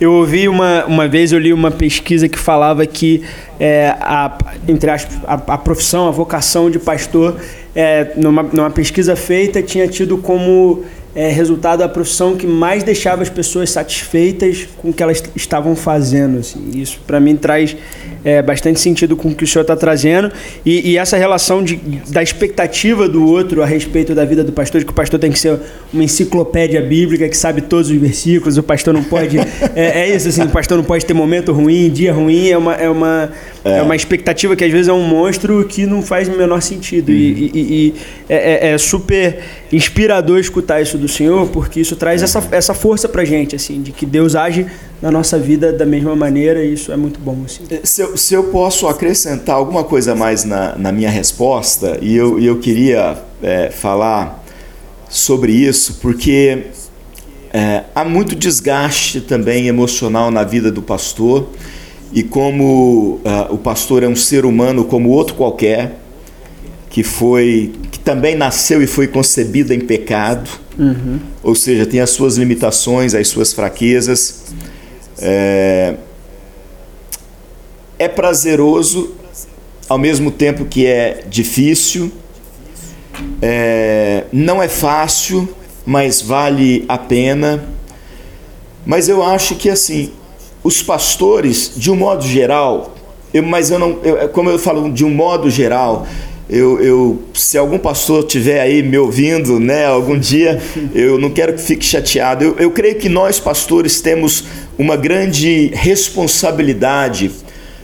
[0.00, 3.22] Eu ouvi uma, uma vez, eu li uma pesquisa que falava que
[3.58, 4.36] é, a,
[4.66, 7.36] entre aspas, a, a profissão, a vocação de pastor,
[7.74, 10.82] é, numa, numa pesquisa feita, tinha tido como
[11.14, 15.74] é, resultado da profissão que mais deixava as pessoas satisfeitas com o que elas estavam
[15.76, 16.38] fazendo.
[16.38, 16.70] Assim.
[16.74, 17.76] Isso, para mim, traz
[18.24, 20.30] é, bastante sentido com o que o senhor está trazendo.
[20.64, 21.76] E, e, essa relação de,
[22.08, 25.30] da expectativa do outro a respeito da vida do pastor, de que o pastor tem
[25.30, 25.58] que ser
[25.92, 29.38] uma enciclopédia bíblica que sabe todos os versículos, o pastor não pode.
[29.74, 32.74] é, é, isso, assim, o pastor não pode ter momento ruim, dia ruim, é uma,
[32.74, 33.30] é uma,
[33.64, 33.78] é.
[33.78, 37.10] é uma expectativa que às vezes é um monstro que não faz o menor sentido.
[37.10, 37.14] Uhum.
[37.14, 37.94] E, e, e
[38.28, 39.38] é, é, é super
[39.72, 43.92] inspirador escutar isso do Senhor, porque isso traz essa, essa força pra gente, assim, de
[43.92, 44.66] que Deus age
[45.00, 47.42] na nossa vida da mesma maneira e isso é muito bom.
[47.44, 47.64] Assim.
[47.70, 52.14] É, se, eu, se eu posso acrescentar alguma coisa mais na, na minha resposta, e
[52.14, 54.44] eu, eu queria é, falar
[55.08, 56.66] sobre isso, porque
[57.52, 61.48] é, há muito desgaste também emocional na vida do pastor,
[62.12, 65.96] e como uh, o pastor é um ser humano como outro qualquer,
[66.88, 71.20] que foi que também nasceu e foi concebido em pecado, uhum.
[71.42, 74.46] ou seja, tem as suas limitações, as suas fraquezas.
[75.20, 75.94] É,
[77.98, 79.14] é prazeroso,
[79.88, 82.10] ao mesmo tempo que é difícil,
[83.42, 85.48] é, não é fácil,
[85.84, 87.68] mas vale a pena.
[88.86, 90.12] Mas eu acho que assim,
[90.62, 92.94] os pastores, de um modo geral,
[93.32, 96.06] eu, mas eu não, eu, como eu falo de um modo geral,
[96.50, 100.60] eu, eu, se algum pastor tiver aí me ouvindo, né, algum dia,
[100.92, 102.42] eu não quero que fique chateado.
[102.42, 104.44] Eu, eu creio que nós pastores temos
[104.76, 107.30] uma grande responsabilidade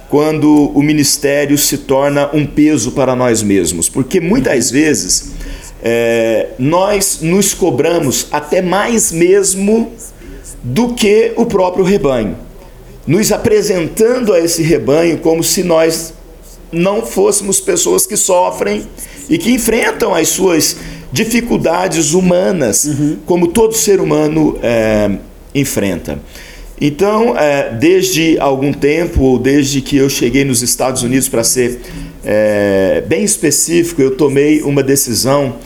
[0.08, 5.32] quando o ministério se torna um peso para nós mesmos, porque muitas vezes
[5.82, 9.92] é, nós nos cobramos até mais mesmo
[10.62, 12.36] do que o próprio rebanho,
[13.06, 16.15] nos apresentando a esse rebanho como se nós
[16.72, 18.86] não fôssemos pessoas que sofrem
[19.28, 20.76] e que enfrentam as suas
[21.12, 23.18] dificuldades humanas, uhum.
[23.24, 25.10] como todo ser humano é,
[25.54, 26.18] enfrenta.
[26.80, 31.80] Então, é, desde algum tempo, ou desde que eu cheguei nos Estados Unidos, para ser
[32.22, 35.56] é, bem específico, eu tomei uma decisão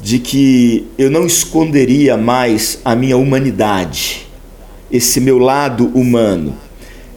[0.00, 4.28] de que eu não esconderia mais a minha humanidade,
[4.90, 6.56] esse meu lado humano,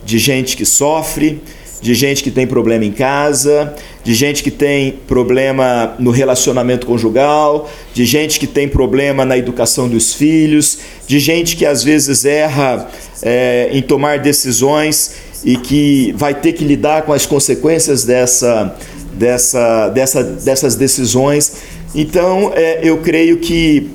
[0.03, 1.39] de gente que sofre,
[1.83, 7.69] de gente que tem problema em casa, de gente que tem problema no relacionamento conjugal,
[7.93, 12.87] de gente que tem problema na educação dos filhos, de gente que às vezes erra
[13.21, 18.73] é, em tomar decisões e que vai ter que lidar com as consequências dessa,
[19.11, 21.51] dessa, dessa, dessas decisões.
[21.93, 23.89] Então, é, eu creio que,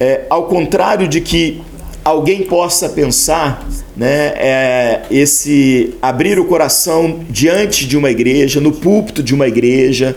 [0.00, 1.62] é, ao contrário de que
[2.04, 3.64] alguém possa pensar,
[3.96, 10.16] né, é, esse abrir o coração diante de uma igreja, no púlpito de uma igreja,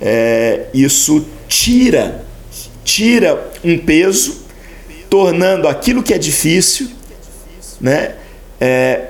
[0.00, 2.24] é, isso tira,
[2.82, 4.40] tira um peso,
[5.10, 6.88] tornando aquilo que é difícil,
[7.80, 8.14] né,
[8.60, 9.08] é,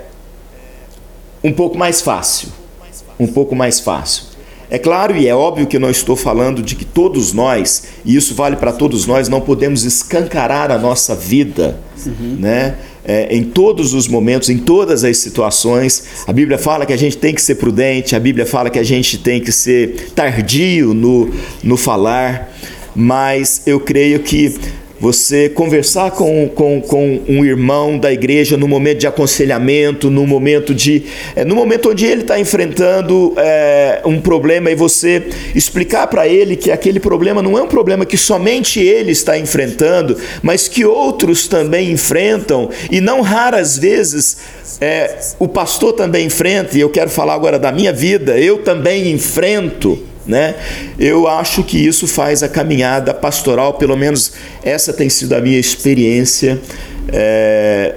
[1.43, 2.49] um pouco mais fácil,
[3.19, 4.31] um pouco mais fácil.
[4.69, 8.15] É claro e é óbvio que eu não estou falando de que todos nós, e
[8.15, 12.37] isso vale para todos nós, não podemos escancarar a nossa vida, uhum.
[12.39, 12.77] né?
[13.03, 16.03] É, em todos os momentos, em todas as situações.
[16.27, 18.83] A Bíblia fala que a gente tem que ser prudente, a Bíblia fala que a
[18.83, 21.31] gente tem que ser tardio no,
[21.63, 22.53] no falar,
[22.95, 24.53] mas eu creio que
[25.01, 30.75] você conversar com, com, com um irmão da igreja no momento de aconselhamento, no momento
[30.75, 31.05] de.
[31.35, 35.23] É, no momento onde ele está enfrentando é, um problema e você
[35.55, 40.15] explicar para ele que aquele problema não é um problema que somente ele está enfrentando,
[40.43, 44.37] mas que outros também enfrentam, e não raras vezes
[44.79, 49.09] é, o pastor também enfrenta, e eu quero falar agora da minha vida, eu também
[49.09, 50.55] enfrento né?
[50.99, 55.59] Eu acho que isso faz a caminhada pastoral, pelo menos essa tem sido a minha
[55.59, 56.59] experiência,
[57.11, 57.95] é,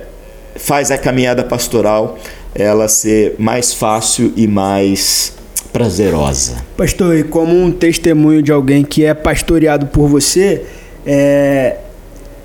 [0.57, 2.19] faz a caminhada pastoral
[2.55, 5.35] ela ser mais fácil e mais
[5.73, 6.65] prazerosa.
[6.77, 10.63] Pastor, e como um testemunho de alguém que é pastoreado por você,
[11.05, 11.79] é,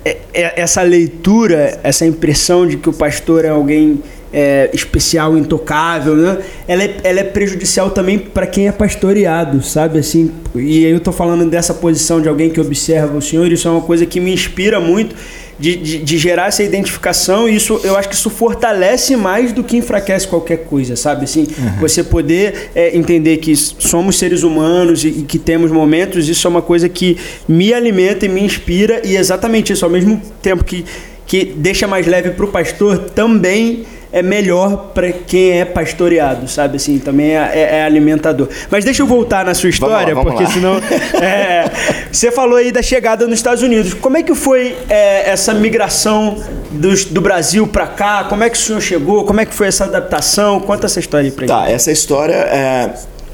[0.04, 6.14] é, é essa leitura, essa impressão de que o pastor é alguém é, especial, intocável,
[6.14, 6.38] né?
[6.68, 9.98] Ela é, ela é prejudicial também para quem é pastoreado, sabe?
[9.98, 13.70] Assim, e eu estou falando dessa posição de alguém que observa o Senhor, isso é
[13.70, 15.14] uma coisa que me inspira muito
[15.60, 19.62] de, de, de, gerar essa identificação e isso eu acho que isso fortalece mais do
[19.62, 21.24] que enfraquece qualquer coisa, sabe?
[21.24, 21.78] Assim, uhum.
[21.78, 26.50] você poder é, entender que somos seres humanos e, e, que temos momentos, isso é
[26.50, 30.84] uma coisa que me alimenta e me inspira e exatamente isso, ao mesmo tempo que,
[31.26, 36.76] que deixa mais leve para o pastor, também é melhor para quem é pastoreado, sabe?
[36.76, 38.48] Assim, também é, é, é, alimentador.
[38.70, 40.80] Mas deixa eu voltar na sua história, vamos lá, vamos porque lá.
[40.80, 41.20] senão.
[41.20, 41.70] É,
[42.10, 43.92] você falou aí da chegada nos Estados Unidos.
[43.92, 48.24] Como é que foi é, essa migração do, do Brasil para cá?
[48.24, 49.24] Como é que o senhor chegou?
[49.24, 50.60] Como é que foi essa adaptação?
[50.60, 51.74] Conta essa história aí para Tá, gente.
[51.74, 52.90] essa história é,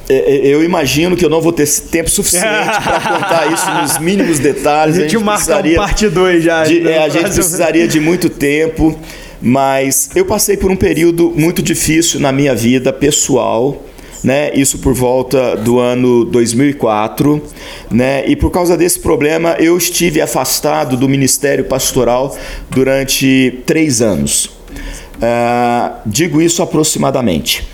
[0.08, 4.38] é, eu imagino que eu não vou ter tempo suficiente para contar isso nos mínimos
[4.38, 4.96] detalhes.
[4.96, 6.64] A gente, a gente marca um parte 2 já.
[6.64, 8.98] De, é, a gente precisaria de muito tempo.
[9.46, 13.80] Mas eu passei por um período muito difícil na minha vida pessoal,
[14.24, 14.50] né?
[14.52, 17.40] Isso por volta do ano 2004,
[17.88, 18.26] né?
[18.26, 22.36] E por causa desse problema eu estive afastado do ministério pastoral
[22.68, 24.46] durante três anos.
[24.46, 27.68] Uh, digo isso aproximadamente.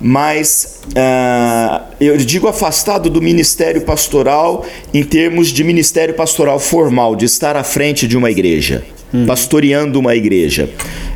[0.00, 4.64] Mas uh, eu digo afastado do ministério pastoral
[4.94, 8.82] em termos de ministério pastoral formal, de estar à frente de uma igreja
[9.12, 9.26] hum.
[9.26, 10.68] pastoreando uma igreja.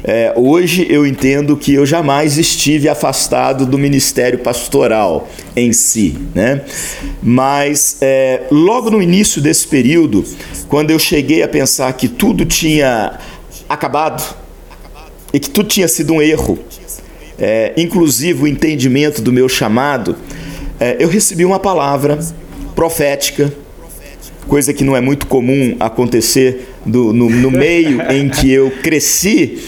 [0.05, 6.63] É, hoje eu entendo que eu jamais estive afastado do ministério pastoral em si, né?
[7.23, 10.25] Mas é, logo no início desse período,
[10.69, 13.19] quando eu cheguei a pensar que tudo tinha
[13.69, 14.37] acabado
[15.33, 16.59] e que tudo tinha sido um erro,
[17.39, 20.17] é, inclusive o entendimento do meu chamado,
[20.81, 22.19] é, eu recebi uma palavra
[22.75, 23.53] profética
[24.49, 29.59] coisa que não é muito comum acontecer do, no, no meio em que eu cresci,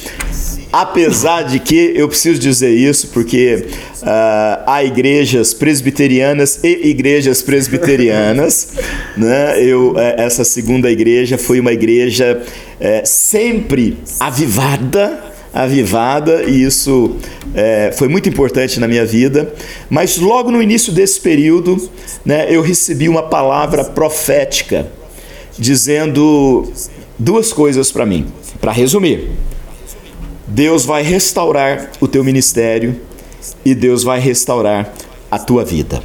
[0.73, 3.67] apesar de que eu preciso dizer isso porque
[4.03, 8.75] uh, há igrejas presbiterianas e igrejas presbiterianas,
[9.17, 9.63] né?
[9.63, 12.43] Eu eh, essa segunda igreja foi uma igreja
[12.81, 17.17] eh, sempre avivada avivada e isso
[17.55, 19.55] é, foi muito importante na minha vida.
[19.89, 21.89] Mas logo no início desse período,
[22.25, 24.89] né, eu recebi uma palavra profética
[25.57, 26.69] dizendo
[27.19, 28.27] duas coisas para mim.
[28.61, 29.31] Para resumir,
[30.47, 33.01] Deus vai restaurar o teu ministério
[33.65, 34.93] e Deus vai restaurar
[35.31, 36.03] a tua vida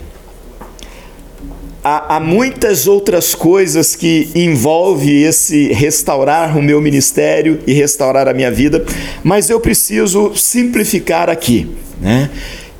[1.84, 8.34] há, há muitas outras coisas que envolve esse restaurar o meu ministério e restaurar a
[8.34, 8.86] minha vida,
[9.24, 11.68] mas eu preciso simplificar aqui,
[12.00, 12.30] né?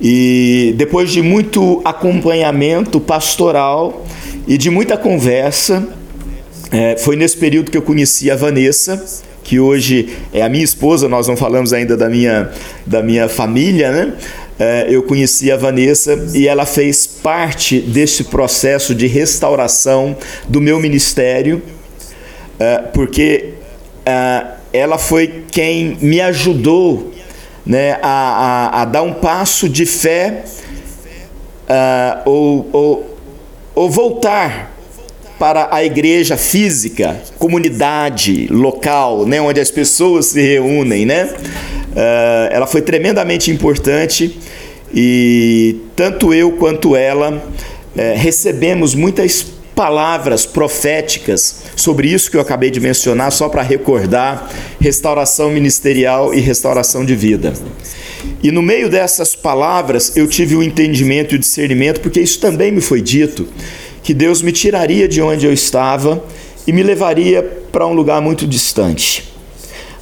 [0.00, 4.06] E depois de muito acompanhamento pastoral
[4.48, 5.86] e de muita conversa,
[6.70, 9.04] é, foi nesse período que eu conheci a Vanessa,
[9.42, 12.50] que hoje é a minha esposa, nós não falamos ainda da minha,
[12.86, 14.12] da minha família, né?
[14.60, 20.14] é, eu conheci a Vanessa e ela fez parte desse processo de restauração
[20.46, 21.62] do meu ministério,
[22.58, 23.54] é, porque
[24.04, 27.10] é, ela foi quem me ajudou
[27.64, 30.44] né, a, a, a dar um passo de fé
[32.26, 33.16] ou, ou,
[33.74, 34.76] ou voltar
[35.40, 41.32] para a igreja física, comunidade local, né, onde as pessoas se reúnem, né?
[41.92, 44.38] Uh, ela foi tremendamente importante
[44.94, 49.42] e tanto eu quanto ela uh, recebemos muitas
[49.74, 56.40] palavras proféticas sobre isso que eu acabei de mencionar, só para recordar: restauração ministerial e
[56.40, 57.54] restauração de vida.
[58.42, 62.70] E no meio dessas palavras eu tive o entendimento e o discernimento, porque isso também
[62.70, 63.48] me foi dito
[64.02, 66.22] que Deus me tiraria de onde eu estava
[66.66, 67.42] e me levaria
[67.72, 69.24] para um lugar muito distante.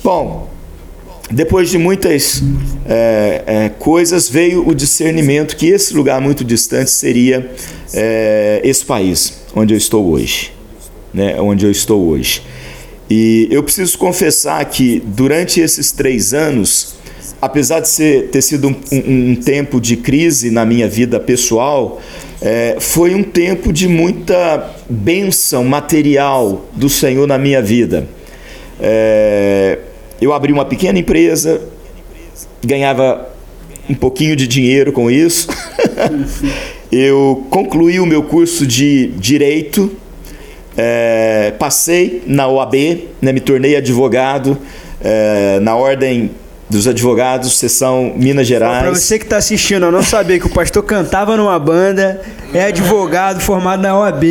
[0.03, 0.49] Bom,
[1.30, 2.42] depois de muitas
[2.86, 7.51] é, é, coisas, veio o discernimento que esse lugar muito distante seria
[7.92, 10.53] é, esse país onde eu estou hoje.
[11.12, 12.42] Né, onde eu estou hoje.
[13.11, 16.96] E eu preciso confessar que durante esses três anos,
[17.40, 22.01] apesar de ser, ter sido um, um, um tempo de crise na minha vida pessoal,
[22.41, 28.07] é, foi um tempo de muita bênção material do Senhor na minha vida.
[28.80, 29.78] É,
[30.20, 31.61] eu abri uma pequena empresa,
[32.64, 33.28] ganhava
[33.91, 35.49] um pouquinho de dinheiro com isso.
[36.93, 39.91] eu concluí o meu curso de direito,
[40.76, 42.74] é, passei na OAB,
[43.20, 44.57] né, me tornei advogado
[45.01, 46.30] é, na ordem
[46.70, 48.82] dos advogados, seção Minas Gerais.
[48.82, 52.20] Para você que está assistindo, eu não sabia que o pastor cantava numa banda,
[52.52, 54.24] é advogado formado na OAB.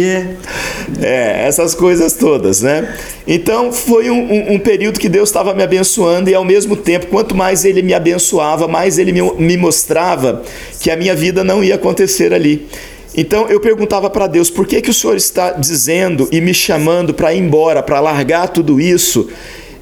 [1.02, 2.96] É, essas coisas todas, né?
[3.28, 7.08] Então foi um, um, um período que Deus estava me abençoando e ao mesmo tempo,
[7.08, 10.44] quanto mais Ele me abençoava, mais Ele me, me mostrava
[10.80, 12.68] que a minha vida não ia acontecer ali.
[13.16, 17.16] Então eu perguntava para Deus, por que, que o Senhor está dizendo e me chamando
[17.16, 19.28] para ir embora, para largar tudo isso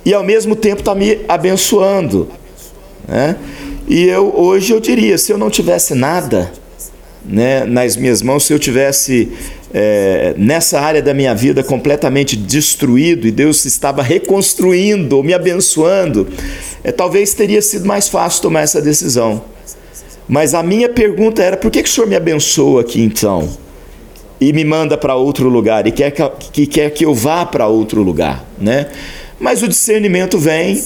[0.06, 2.30] e ao mesmo tempo está me abençoando?
[3.08, 3.36] Né?
[3.88, 6.52] E eu hoje eu diria, se eu não tivesse nada
[7.24, 9.32] né, nas minhas mãos, se eu tivesse
[9.74, 16.28] é, nessa área da minha vida completamente destruído e Deus estava reconstruindo, me abençoando,
[16.84, 19.44] é, talvez teria sido mais fácil tomar essa decisão.
[20.28, 23.50] Mas a minha pergunta era: por que, que o Senhor me abençoa aqui então?
[24.40, 27.68] E me manda para outro lugar e quer que, que, quer que eu vá para
[27.68, 28.88] outro lugar, né?
[29.40, 30.82] Mas o discernimento vem,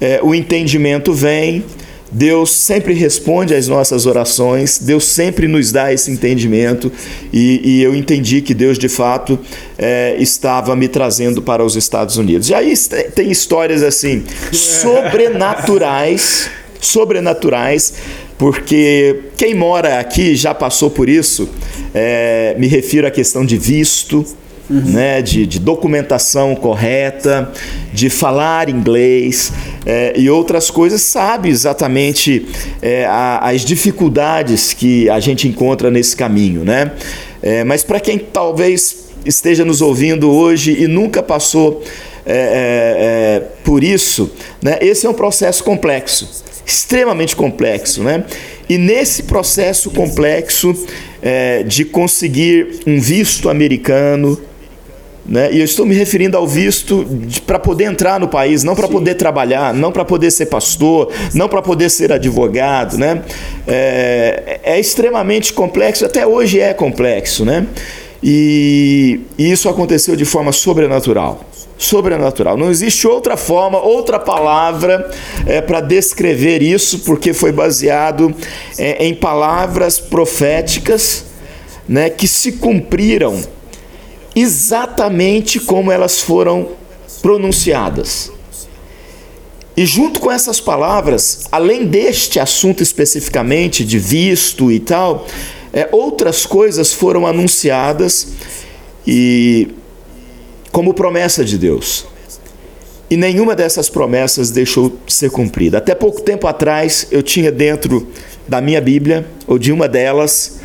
[0.00, 1.64] é, o entendimento vem,
[2.10, 6.90] Deus sempre responde às nossas orações, Deus sempre nos dá esse entendimento,
[7.32, 9.38] e, e eu entendi que Deus de fato
[9.76, 12.48] é, estava me trazendo para os Estados Unidos.
[12.48, 12.72] E aí
[13.14, 17.92] tem histórias assim, sobrenaturais, sobrenaturais,
[18.38, 21.48] porque quem mora aqui já passou por isso,
[21.94, 24.24] é, me refiro à questão de visto
[24.68, 24.80] uhum.
[24.80, 27.50] né, de, de, documentação correta,
[27.92, 29.52] de falar inglês
[29.86, 32.46] é, e outras coisas, sabe exatamente
[32.80, 36.92] é, a, as dificuldades que a gente encontra nesse caminho, né?
[37.42, 41.82] É, mas para quem talvez esteja nos ouvindo hoje e nunca passou
[42.30, 44.30] é, é, é, por isso,
[44.62, 48.24] né, esse é um processo complexo, extremamente complexo, né?
[48.68, 50.74] E nesse processo complexo
[51.22, 54.38] é, de conseguir um visto americano,
[55.28, 55.52] né?
[55.52, 57.06] E eu estou me referindo ao visto
[57.46, 61.48] para poder entrar no país, não para poder trabalhar, não para poder ser pastor, não
[61.48, 62.96] para poder ser advogado.
[62.96, 63.22] Né?
[63.66, 67.44] É, é, extremamente complexo, até hoje é complexo.
[67.44, 67.66] Né?
[68.22, 71.44] E, e isso aconteceu de forma sobrenatural.
[71.76, 72.56] Sobrenatural.
[72.56, 75.10] Não existe outra forma, outra palavra
[75.46, 78.34] é, para descrever isso, porque foi baseado
[78.78, 81.26] é, em palavras proféticas
[81.86, 83.38] né, que se cumpriram
[84.40, 86.68] exatamente como elas foram
[87.22, 88.30] pronunciadas.
[89.76, 95.26] E junto com essas palavras, além deste assunto especificamente de visto e tal,
[95.72, 98.28] é, outras coisas foram anunciadas
[99.06, 99.68] e
[100.72, 102.06] como promessa de Deus.
[103.10, 105.78] E nenhuma dessas promessas deixou de ser cumprida.
[105.78, 108.08] Até pouco tempo atrás, eu tinha dentro
[108.46, 110.58] da minha Bíblia, ou de uma delas,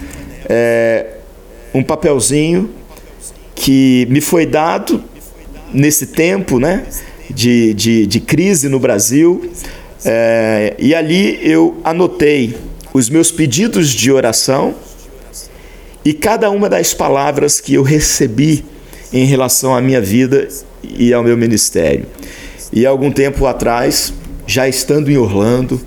[0.49, 1.17] é,
[1.73, 2.69] um papelzinho
[3.63, 5.01] que me foi dado
[5.73, 6.83] nesse tempo né,
[7.29, 9.49] de, de, de crise no Brasil.
[10.03, 12.57] É, e ali eu anotei
[12.93, 14.75] os meus pedidos de oração
[16.03, 18.65] e cada uma das palavras que eu recebi
[19.13, 20.49] em relação à minha vida
[20.83, 22.05] e ao meu ministério.
[22.73, 24.13] E algum tempo atrás,
[24.45, 25.79] já estando em Orlando,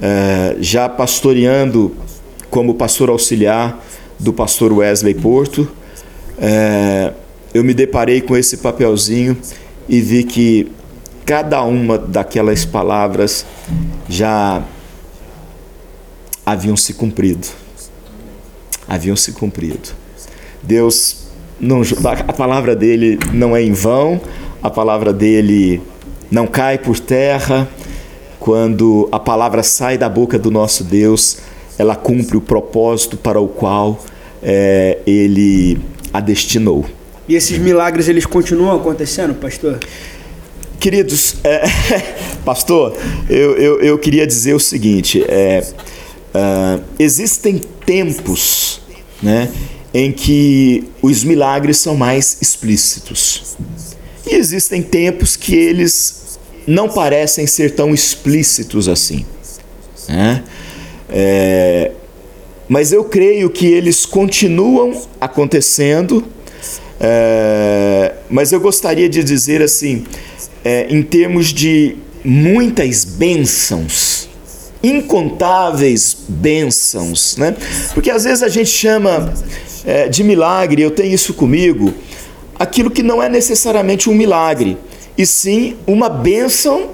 [0.00, 1.94] é, já pastoreando
[2.48, 3.84] como pastor auxiliar
[4.18, 5.68] do pastor Wesley Porto,
[6.38, 7.12] é,
[7.52, 9.36] eu me deparei com esse papelzinho
[9.88, 10.72] e vi que
[11.24, 13.46] cada uma daquelas palavras
[14.08, 14.62] já
[16.44, 17.46] haviam se cumprido.
[18.86, 19.90] Haviam se cumprido.
[20.62, 21.24] Deus
[21.60, 21.82] não,
[22.26, 24.20] a palavra dele não é em vão,
[24.62, 25.80] a palavra dele
[26.30, 27.68] não cai por terra.
[28.38, 31.38] Quando a palavra sai da boca do nosso Deus,
[31.78, 33.98] ela cumpre o propósito para o qual
[34.42, 35.80] é, ele
[36.14, 36.86] a destinou.
[37.28, 39.80] E esses milagres eles continuam acontecendo, pastor?
[40.78, 41.64] Queridos, é,
[42.44, 42.96] pastor,
[43.28, 45.66] eu, eu, eu, queria dizer o seguinte: é,
[46.34, 48.80] uh, existem tempos
[49.20, 49.50] né,
[49.92, 53.56] em que os milagres são mais explícitos,
[54.24, 59.26] e existem tempos que eles não parecem ser tão explícitos assim.
[60.08, 60.44] Né?
[61.08, 61.92] É,
[62.68, 66.24] mas eu creio que eles continuam acontecendo.
[67.00, 70.04] É, mas eu gostaria de dizer assim:
[70.64, 74.28] é, em termos de muitas bênçãos,
[74.82, 77.54] incontáveis bênçãos, né?
[77.92, 79.32] Porque às vezes a gente chama
[79.84, 81.92] é, de milagre, eu tenho isso comigo,
[82.58, 84.78] aquilo que não é necessariamente um milagre,
[85.16, 86.90] e sim uma bênção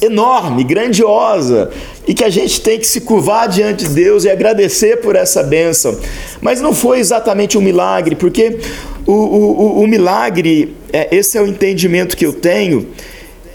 [0.00, 1.70] enorme, grandiosa,
[2.06, 5.42] e que a gente tem que se curvar diante de Deus e agradecer por essa
[5.42, 5.98] bênção.
[6.40, 8.58] Mas não foi exatamente um milagre, porque
[9.06, 12.88] o, o, o, milagre, é, esse é o entendimento que eu tenho,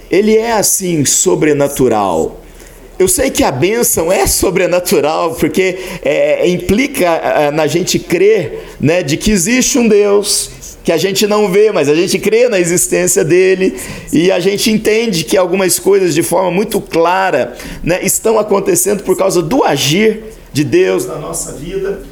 [0.09, 2.41] ele é assim sobrenatural.
[2.97, 9.03] Eu sei que a bênção é sobrenatural, porque é, implica é, na gente crer né,
[9.03, 10.54] de que existe um Deus
[10.85, 13.75] que a gente não vê, mas a gente crê na existência dele
[14.13, 19.17] e a gente entende que algumas coisas de forma muito clara né, estão acontecendo por
[19.17, 20.21] causa do agir
[20.53, 22.03] de Deus na nossa vida.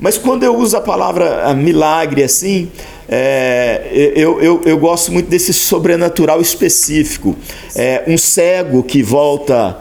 [0.00, 2.68] Mas quando eu uso a palavra ah, milagre assim,
[3.08, 7.36] é, eu, eu, eu gosto muito desse sobrenatural específico.
[7.76, 9.78] É, um cego que volta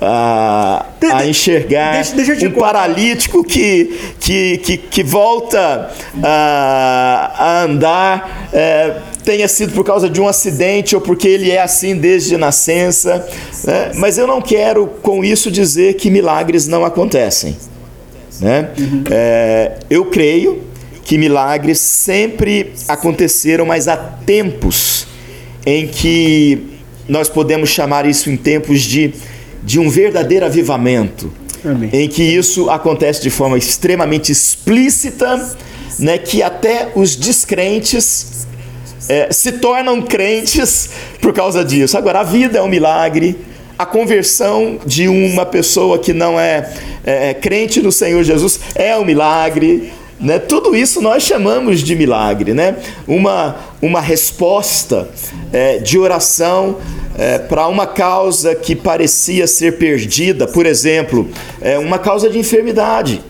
[0.00, 2.66] a, a enxergar, deixa, deixa um contar.
[2.66, 5.90] paralítico que, que, que, que volta
[6.22, 11.62] a, a andar, é, tenha sido por causa de um acidente ou porque ele é
[11.62, 13.26] assim desde nascença.
[13.64, 13.92] Né?
[13.94, 17.56] Mas eu não quero com isso dizer que milagres não acontecem.
[18.40, 18.68] Né?
[18.78, 19.04] Uhum.
[19.10, 20.62] É, eu creio
[21.04, 25.06] que milagres sempre aconteceram, mas há tempos
[25.64, 26.76] em que
[27.08, 29.14] nós podemos chamar isso em tempos de,
[29.66, 31.32] de um verdadeiro avivamento,
[31.64, 31.90] Amém.
[31.92, 35.56] em que isso acontece de forma extremamente explícita,
[35.98, 38.46] né, que até os descrentes
[39.08, 40.90] é, se tornam crentes
[41.20, 41.98] por causa disso.
[41.98, 43.36] Agora, a vida é um milagre,
[43.76, 46.72] a conversão de uma pessoa que não é,
[47.04, 49.92] é, é crente no Senhor Jesus é um milagre.
[50.20, 50.38] Né?
[50.38, 52.76] Tudo isso nós chamamos de milagre, né?
[53.06, 55.08] uma, uma resposta
[55.52, 56.78] é, de oração
[57.16, 61.28] é, para uma causa que parecia ser perdida, por exemplo,
[61.60, 63.22] é, uma causa de enfermidade.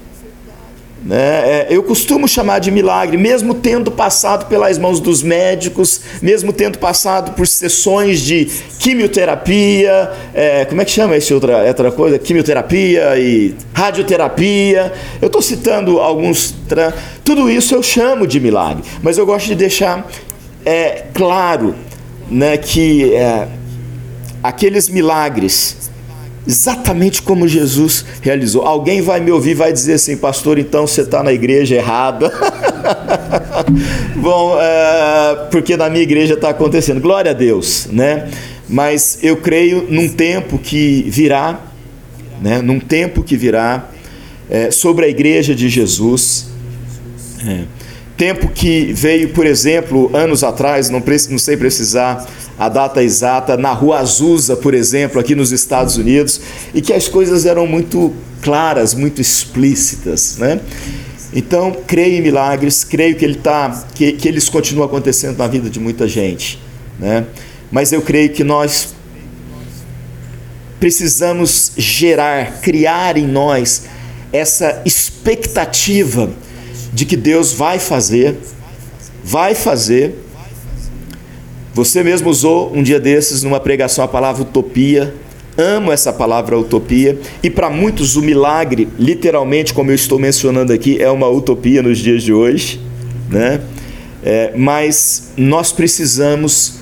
[1.05, 1.17] Né?
[1.17, 6.79] É, eu costumo chamar de milagre, mesmo tendo passado pelas mãos dos médicos, mesmo tendo
[6.79, 8.47] passado por sessões de
[8.81, 12.19] quimioterapia, é, como é que chama essa outra, outra coisa?
[12.19, 14.93] Quimioterapia e radioterapia.
[15.23, 16.53] Eu estou citando alguns.
[17.25, 20.11] Tudo isso eu chamo de milagre, mas eu gosto de deixar
[20.65, 21.77] é, claro
[22.29, 23.47] né, que é,
[24.49, 25.87] aqueles milagres
[26.47, 28.63] exatamente como Jesus realizou.
[28.63, 32.33] Alguém vai me ouvir vai dizer assim, pastor, então você está na igreja errada.
[34.17, 37.01] Bom, é, porque na minha igreja está acontecendo.
[37.01, 38.29] Glória a Deus, né?
[38.69, 41.61] Mas eu creio num tempo que virá,
[42.41, 42.63] né?
[42.63, 43.89] Num tempo que virá
[44.49, 46.49] é, sobre a igreja de Jesus.
[47.47, 47.65] É,
[48.17, 52.27] tempo que veio, por exemplo, anos atrás, não, não sei precisar
[52.59, 56.41] a data exata, na Rua Azusa, por exemplo, aqui nos Estados Unidos,
[56.75, 60.61] e que as coisas eram muito claras, muito explícitas, né?
[61.35, 65.69] Então, creio em milagres, creio que, ele tá, que, que eles continuam acontecendo na vida
[65.69, 66.59] de muita gente,
[66.99, 67.27] né?
[67.71, 68.95] Mas eu creio que nós
[70.81, 73.83] precisamos gerar, criar em nós
[74.33, 76.31] essa expectativa
[76.93, 78.37] de que Deus vai fazer,
[79.25, 80.15] vai fazer,
[81.77, 85.13] você mesmo usou um dia desses numa pregação a palavra utopia.
[85.59, 87.19] Amo essa palavra utopia.
[87.43, 91.99] E para muitos, o milagre, literalmente, como eu estou mencionando aqui, é uma utopia nos
[91.99, 92.81] dias de hoje.
[93.29, 93.61] Né?
[94.25, 96.79] É, mas nós precisamos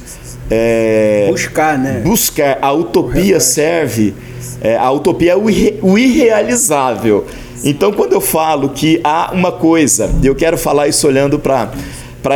[0.49, 2.01] é, buscar, né?
[2.05, 2.59] Buscar.
[2.63, 4.15] A utopia serve
[4.61, 7.27] É, a utopia é o, irre, o irrealizável.
[7.65, 11.73] Então, quando eu falo que há uma coisa, eu quero falar isso olhando para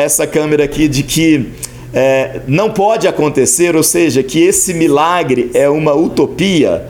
[0.00, 1.50] essa câmera aqui, de que
[1.92, 6.86] é, não pode acontecer, ou seja, que esse milagre é uma utopia,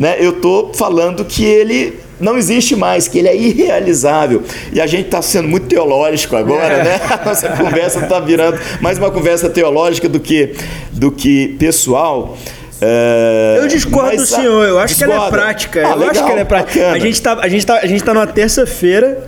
[0.00, 0.16] né?
[0.18, 4.42] eu estou falando que ele não existe mais, que ele é irrealizável.
[4.72, 6.84] E a gente está sendo muito teológico agora, é.
[6.84, 7.00] né?
[7.10, 10.54] A nossa conversa está virando mais uma conversa teológica do que,
[10.90, 12.38] do que pessoal.
[12.80, 15.14] É, eu discordo do senhor, eu acho discorda.
[15.14, 15.80] que ela é prática.
[15.80, 16.90] Ah, eu legal, acho que ela é prática.
[16.92, 19.26] A gente está a gente tá, a gente tá numa terça-feira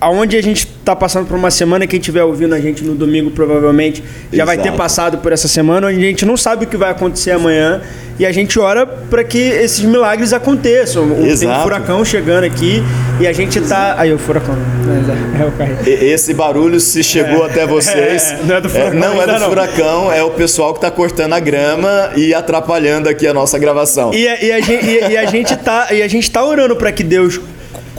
[0.00, 3.30] aonde a gente está passando por uma semana, quem estiver ouvindo a gente no domingo
[3.30, 4.46] provavelmente já Exato.
[4.46, 7.30] vai ter passado por essa semana, onde a gente não sabe o que vai acontecer
[7.30, 7.80] amanhã
[8.18, 11.04] e a gente ora para que esses milagres aconteçam.
[11.24, 11.40] Exato.
[11.40, 12.82] Tem um furacão chegando aqui
[13.20, 14.54] e a gente está Aí, o furacão.
[14.54, 15.76] É, é o carro.
[15.86, 17.50] Esse barulho, se chegou é.
[17.50, 18.34] até vocês.
[18.34, 18.92] É, não é do furacão.
[18.92, 23.08] É, não é do furacão, é o pessoal que está cortando a grama e atrapalhando
[23.08, 24.12] aqui a nossa gravação.
[24.12, 26.90] E, e, a, gente, e, e a gente tá, e a gente tá orando para
[26.92, 27.40] que Deus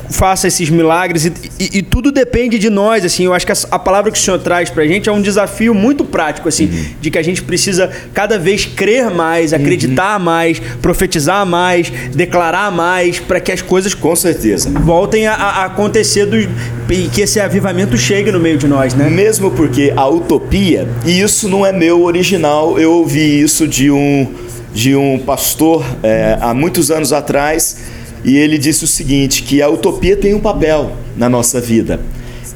[0.09, 3.25] faça esses milagres e, e, e, tudo depende de nós, assim.
[3.25, 5.73] Eu acho que a, a, palavra que o Senhor traz pra gente é um desafio
[5.73, 6.85] muito prático, assim, uhum.
[7.01, 10.25] de que a gente precisa cada vez crer mais, acreditar uhum.
[10.25, 16.25] mais, profetizar mais, declarar mais, para que as coisas com certeza voltem a, a acontecer
[16.25, 19.09] do, e que esse avivamento chegue no meio de nós, né?
[19.09, 24.27] Mesmo porque a utopia, e isso não é meu original, eu ouvi isso de um
[24.73, 27.77] de um pastor é, há muitos anos atrás
[28.25, 31.99] e ele disse o seguinte: que a utopia tem um papel na nossa vida.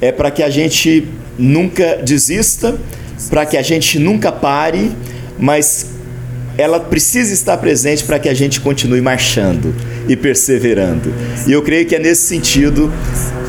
[0.02, 1.08] É para que a gente
[1.38, 2.76] nunca desista,
[3.30, 4.92] para que a gente nunca pare,
[5.38, 5.92] mas
[6.58, 9.74] ela precisa estar presente para que a gente continue marchando
[10.10, 11.14] e perseverando.
[11.48, 12.92] E eu creio que é nesse sentido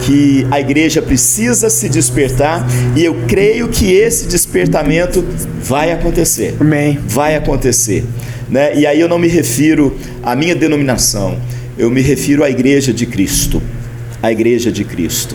[0.07, 2.65] que a igreja precisa se despertar
[2.95, 5.25] e eu creio que esse despertamento
[5.61, 6.55] vai acontecer.
[6.61, 7.01] Amém.
[7.05, 8.05] Vai acontecer.
[8.49, 8.77] Né?
[8.77, 11.37] E aí eu não me refiro à minha denominação,
[11.81, 13.63] eu me refiro à igreja de Cristo.
[14.23, 15.35] A igreja de Cristo.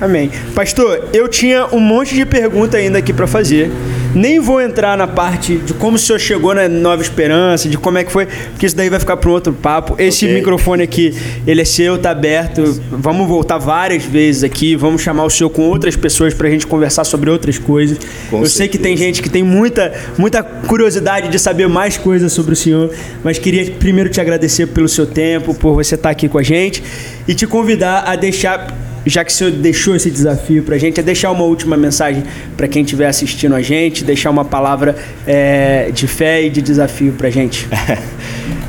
[0.00, 0.30] Amém.
[0.54, 3.72] Pastor, eu tinha um monte de pergunta ainda aqui para fazer.
[4.14, 7.98] Nem vou entrar na parte de como o senhor chegou na Nova Esperança, de como
[7.98, 9.96] é que foi, porque isso daí vai ficar para um outro papo.
[9.98, 10.36] Esse okay.
[10.36, 11.14] microfone aqui,
[11.46, 12.80] ele é seu, tá aberto.
[12.90, 16.66] Vamos voltar várias vezes aqui, vamos chamar o senhor com outras pessoas para a gente
[16.66, 17.98] conversar sobre outras coisas.
[18.30, 18.56] Com Eu certeza.
[18.56, 22.56] sei que tem gente que tem muita, muita curiosidade de saber mais coisas sobre o
[22.56, 22.90] senhor,
[23.22, 26.82] mas queria primeiro te agradecer pelo seu tempo, por você estar aqui com a gente
[27.26, 31.00] e te convidar a deixar já que o senhor deixou esse desafio para a gente,
[31.00, 32.22] é deixar uma última mensagem
[32.56, 34.96] para quem estiver assistindo a gente, deixar uma palavra
[35.26, 37.68] é, de fé e de desafio para a gente.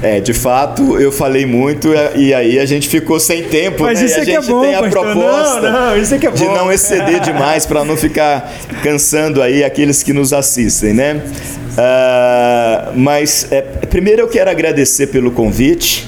[0.03, 4.05] É, de fato, eu falei muito e aí a gente ficou sem tempo, Mas né?
[4.05, 5.01] Isso e a é gente é bom, tem a pastor.
[5.01, 6.35] proposta não, não, isso é que é bom.
[6.35, 11.13] de não exceder demais para não ficar cansando aí aqueles que nos assistem, né?
[11.15, 16.07] Uh, mas é, primeiro eu quero agradecer pelo convite,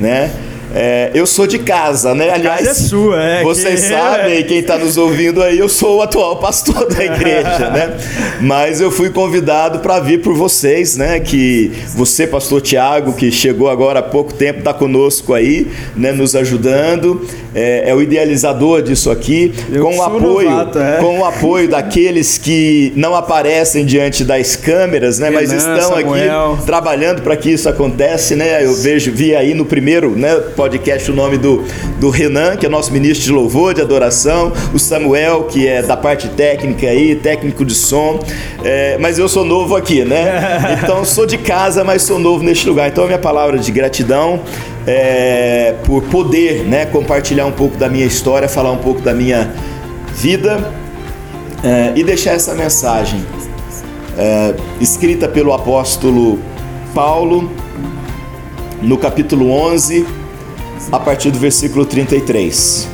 [0.00, 0.30] né?
[0.78, 2.28] É, eu sou de casa, né?
[2.28, 3.42] Aliás, casa é sua, é.
[3.42, 3.88] Vocês que...
[3.88, 7.96] sabem, quem está nos ouvindo aí, eu sou o atual pastor da igreja, né?
[8.42, 11.18] Mas eu fui convidado para vir por vocês, né?
[11.18, 15.66] Que você, pastor Tiago, que chegou agora há pouco tempo, está conosco aí,
[15.96, 16.12] né?
[16.12, 17.26] Nos ajudando.
[17.54, 20.96] É, é o idealizador disso aqui, eu com o apoio, novato, é.
[20.98, 25.30] com o apoio daqueles que não aparecem diante das câmeras, né?
[25.30, 26.52] Mas estão Samuel.
[26.52, 28.62] aqui trabalhando para que isso aconteça, né?
[28.62, 30.38] Eu vejo, vi aí no primeiro, né?
[30.66, 31.64] Podcast o nome do,
[32.00, 35.96] do Renan, que é nosso ministro de louvor, de adoração, o Samuel, que é da
[35.96, 38.18] parte técnica aí, técnico de som,
[38.64, 40.76] é, mas eu sou novo aqui, né?
[40.82, 42.88] Então sou de casa, mas sou novo neste lugar.
[42.88, 44.40] Então a minha palavra de gratidão
[44.86, 49.52] é, por poder né, compartilhar um pouco da minha história, falar um pouco da minha
[50.14, 50.72] vida
[51.62, 53.24] é, e deixar essa mensagem
[54.18, 56.40] é, escrita pelo apóstolo
[56.92, 57.50] Paulo
[58.82, 60.25] no capítulo 11
[60.90, 62.88] a partir do versículo 33.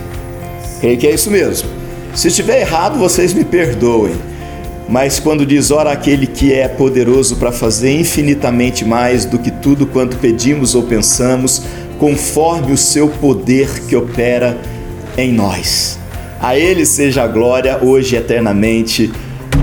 [0.81, 1.69] Creio que é isso mesmo.
[2.15, 4.15] Se estiver errado, vocês me perdoem.
[4.89, 9.87] Mas quando diz, ora aquele que é poderoso para fazer infinitamente mais do que tudo
[9.87, 11.63] quanto pedimos ou pensamos,
[11.99, 14.59] conforme o seu poder que opera
[15.17, 15.99] em nós.
[16.41, 19.13] A Ele seja a glória hoje e eternamente.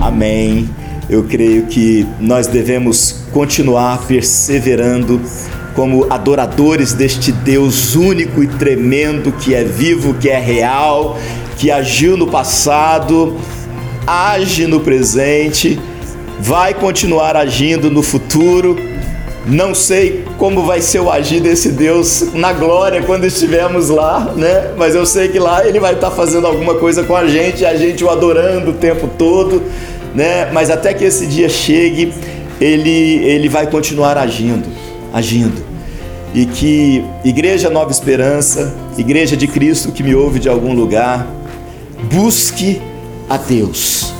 [0.00, 0.68] Amém.
[1.08, 5.20] Eu creio que nós devemos continuar perseverando
[5.74, 11.18] como adoradores deste Deus único e tremendo que é vivo, que é real,
[11.56, 13.36] que agiu no passado,
[14.06, 15.80] age no presente,
[16.38, 18.76] vai continuar agindo no futuro.
[19.46, 24.72] Não sei como vai ser o agir desse Deus na glória quando estivermos lá, né?
[24.76, 27.74] Mas eu sei que lá ele vai estar fazendo alguma coisa com a gente, a
[27.74, 29.62] gente o adorando o tempo todo,
[30.14, 30.50] né?
[30.52, 32.12] Mas até que esse dia chegue,
[32.60, 34.79] ele ele vai continuar agindo
[35.12, 35.70] agindo.
[36.32, 41.26] e que Igreja Nova Esperança, Igreja de Cristo que me ouve de algum lugar,
[42.12, 42.80] busque
[43.28, 44.12] a Deus.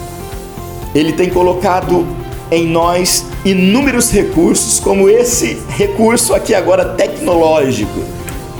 [0.94, 2.04] Ele tem colocado
[2.50, 8.00] em nós inúmeros recursos, como esse recurso aqui agora tecnológico,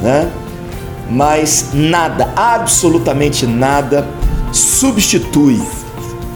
[0.00, 0.30] né?
[1.10, 4.06] Mas nada, absolutamente nada,
[4.52, 5.60] substitui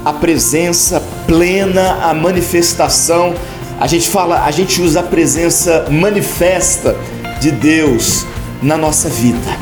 [0.05, 3.34] a presença plena, a manifestação.
[3.81, 6.97] A gente fala, a gente usa a presença manifesta
[7.41, 8.25] de Deus
[8.62, 9.59] na nossa vida.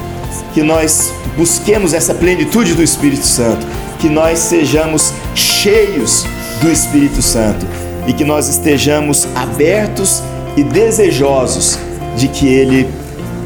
[0.52, 3.66] Que nós busquemos essa plenitude do Espírito Santo,
[3.98, 6.26] que nós sejamos cheios
[6.60, 7.66] do Espírito Santo
[8.06, 10.22] e que nós estejamos abertos
[10.56, 11.78] e desejosos
[12.16, 12.88] de que Ele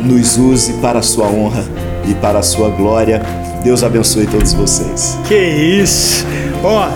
[0.02, 1.64] nos use para a sua honra
[2.08, 3.22] e para a sua glória.
[3.62, 5.18] Deus abençoe todos vocês.
[5.26, 6.26] Que isso!
[6.62, 6.88] Ó,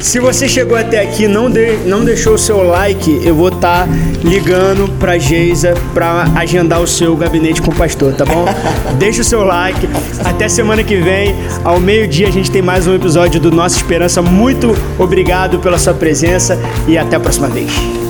[0.00, 3.86] se você chegou até aqui não de, não deixou o seu like, eu vou estar
[3.86, 3.92] tá
[4.22, 8.44] ligando pra Geisa pra agendar o seu gabinete com o pastor, tá bom?
[8.98, 9.88] Deixa o seu like.
[10.24, 14.20] Até semana que vem, ao meio-dia, a gente tem mais um episódio do Nossa Esperança.
[14.22, 18.03] Muito obrigado pela sua presença e até a próxima vez.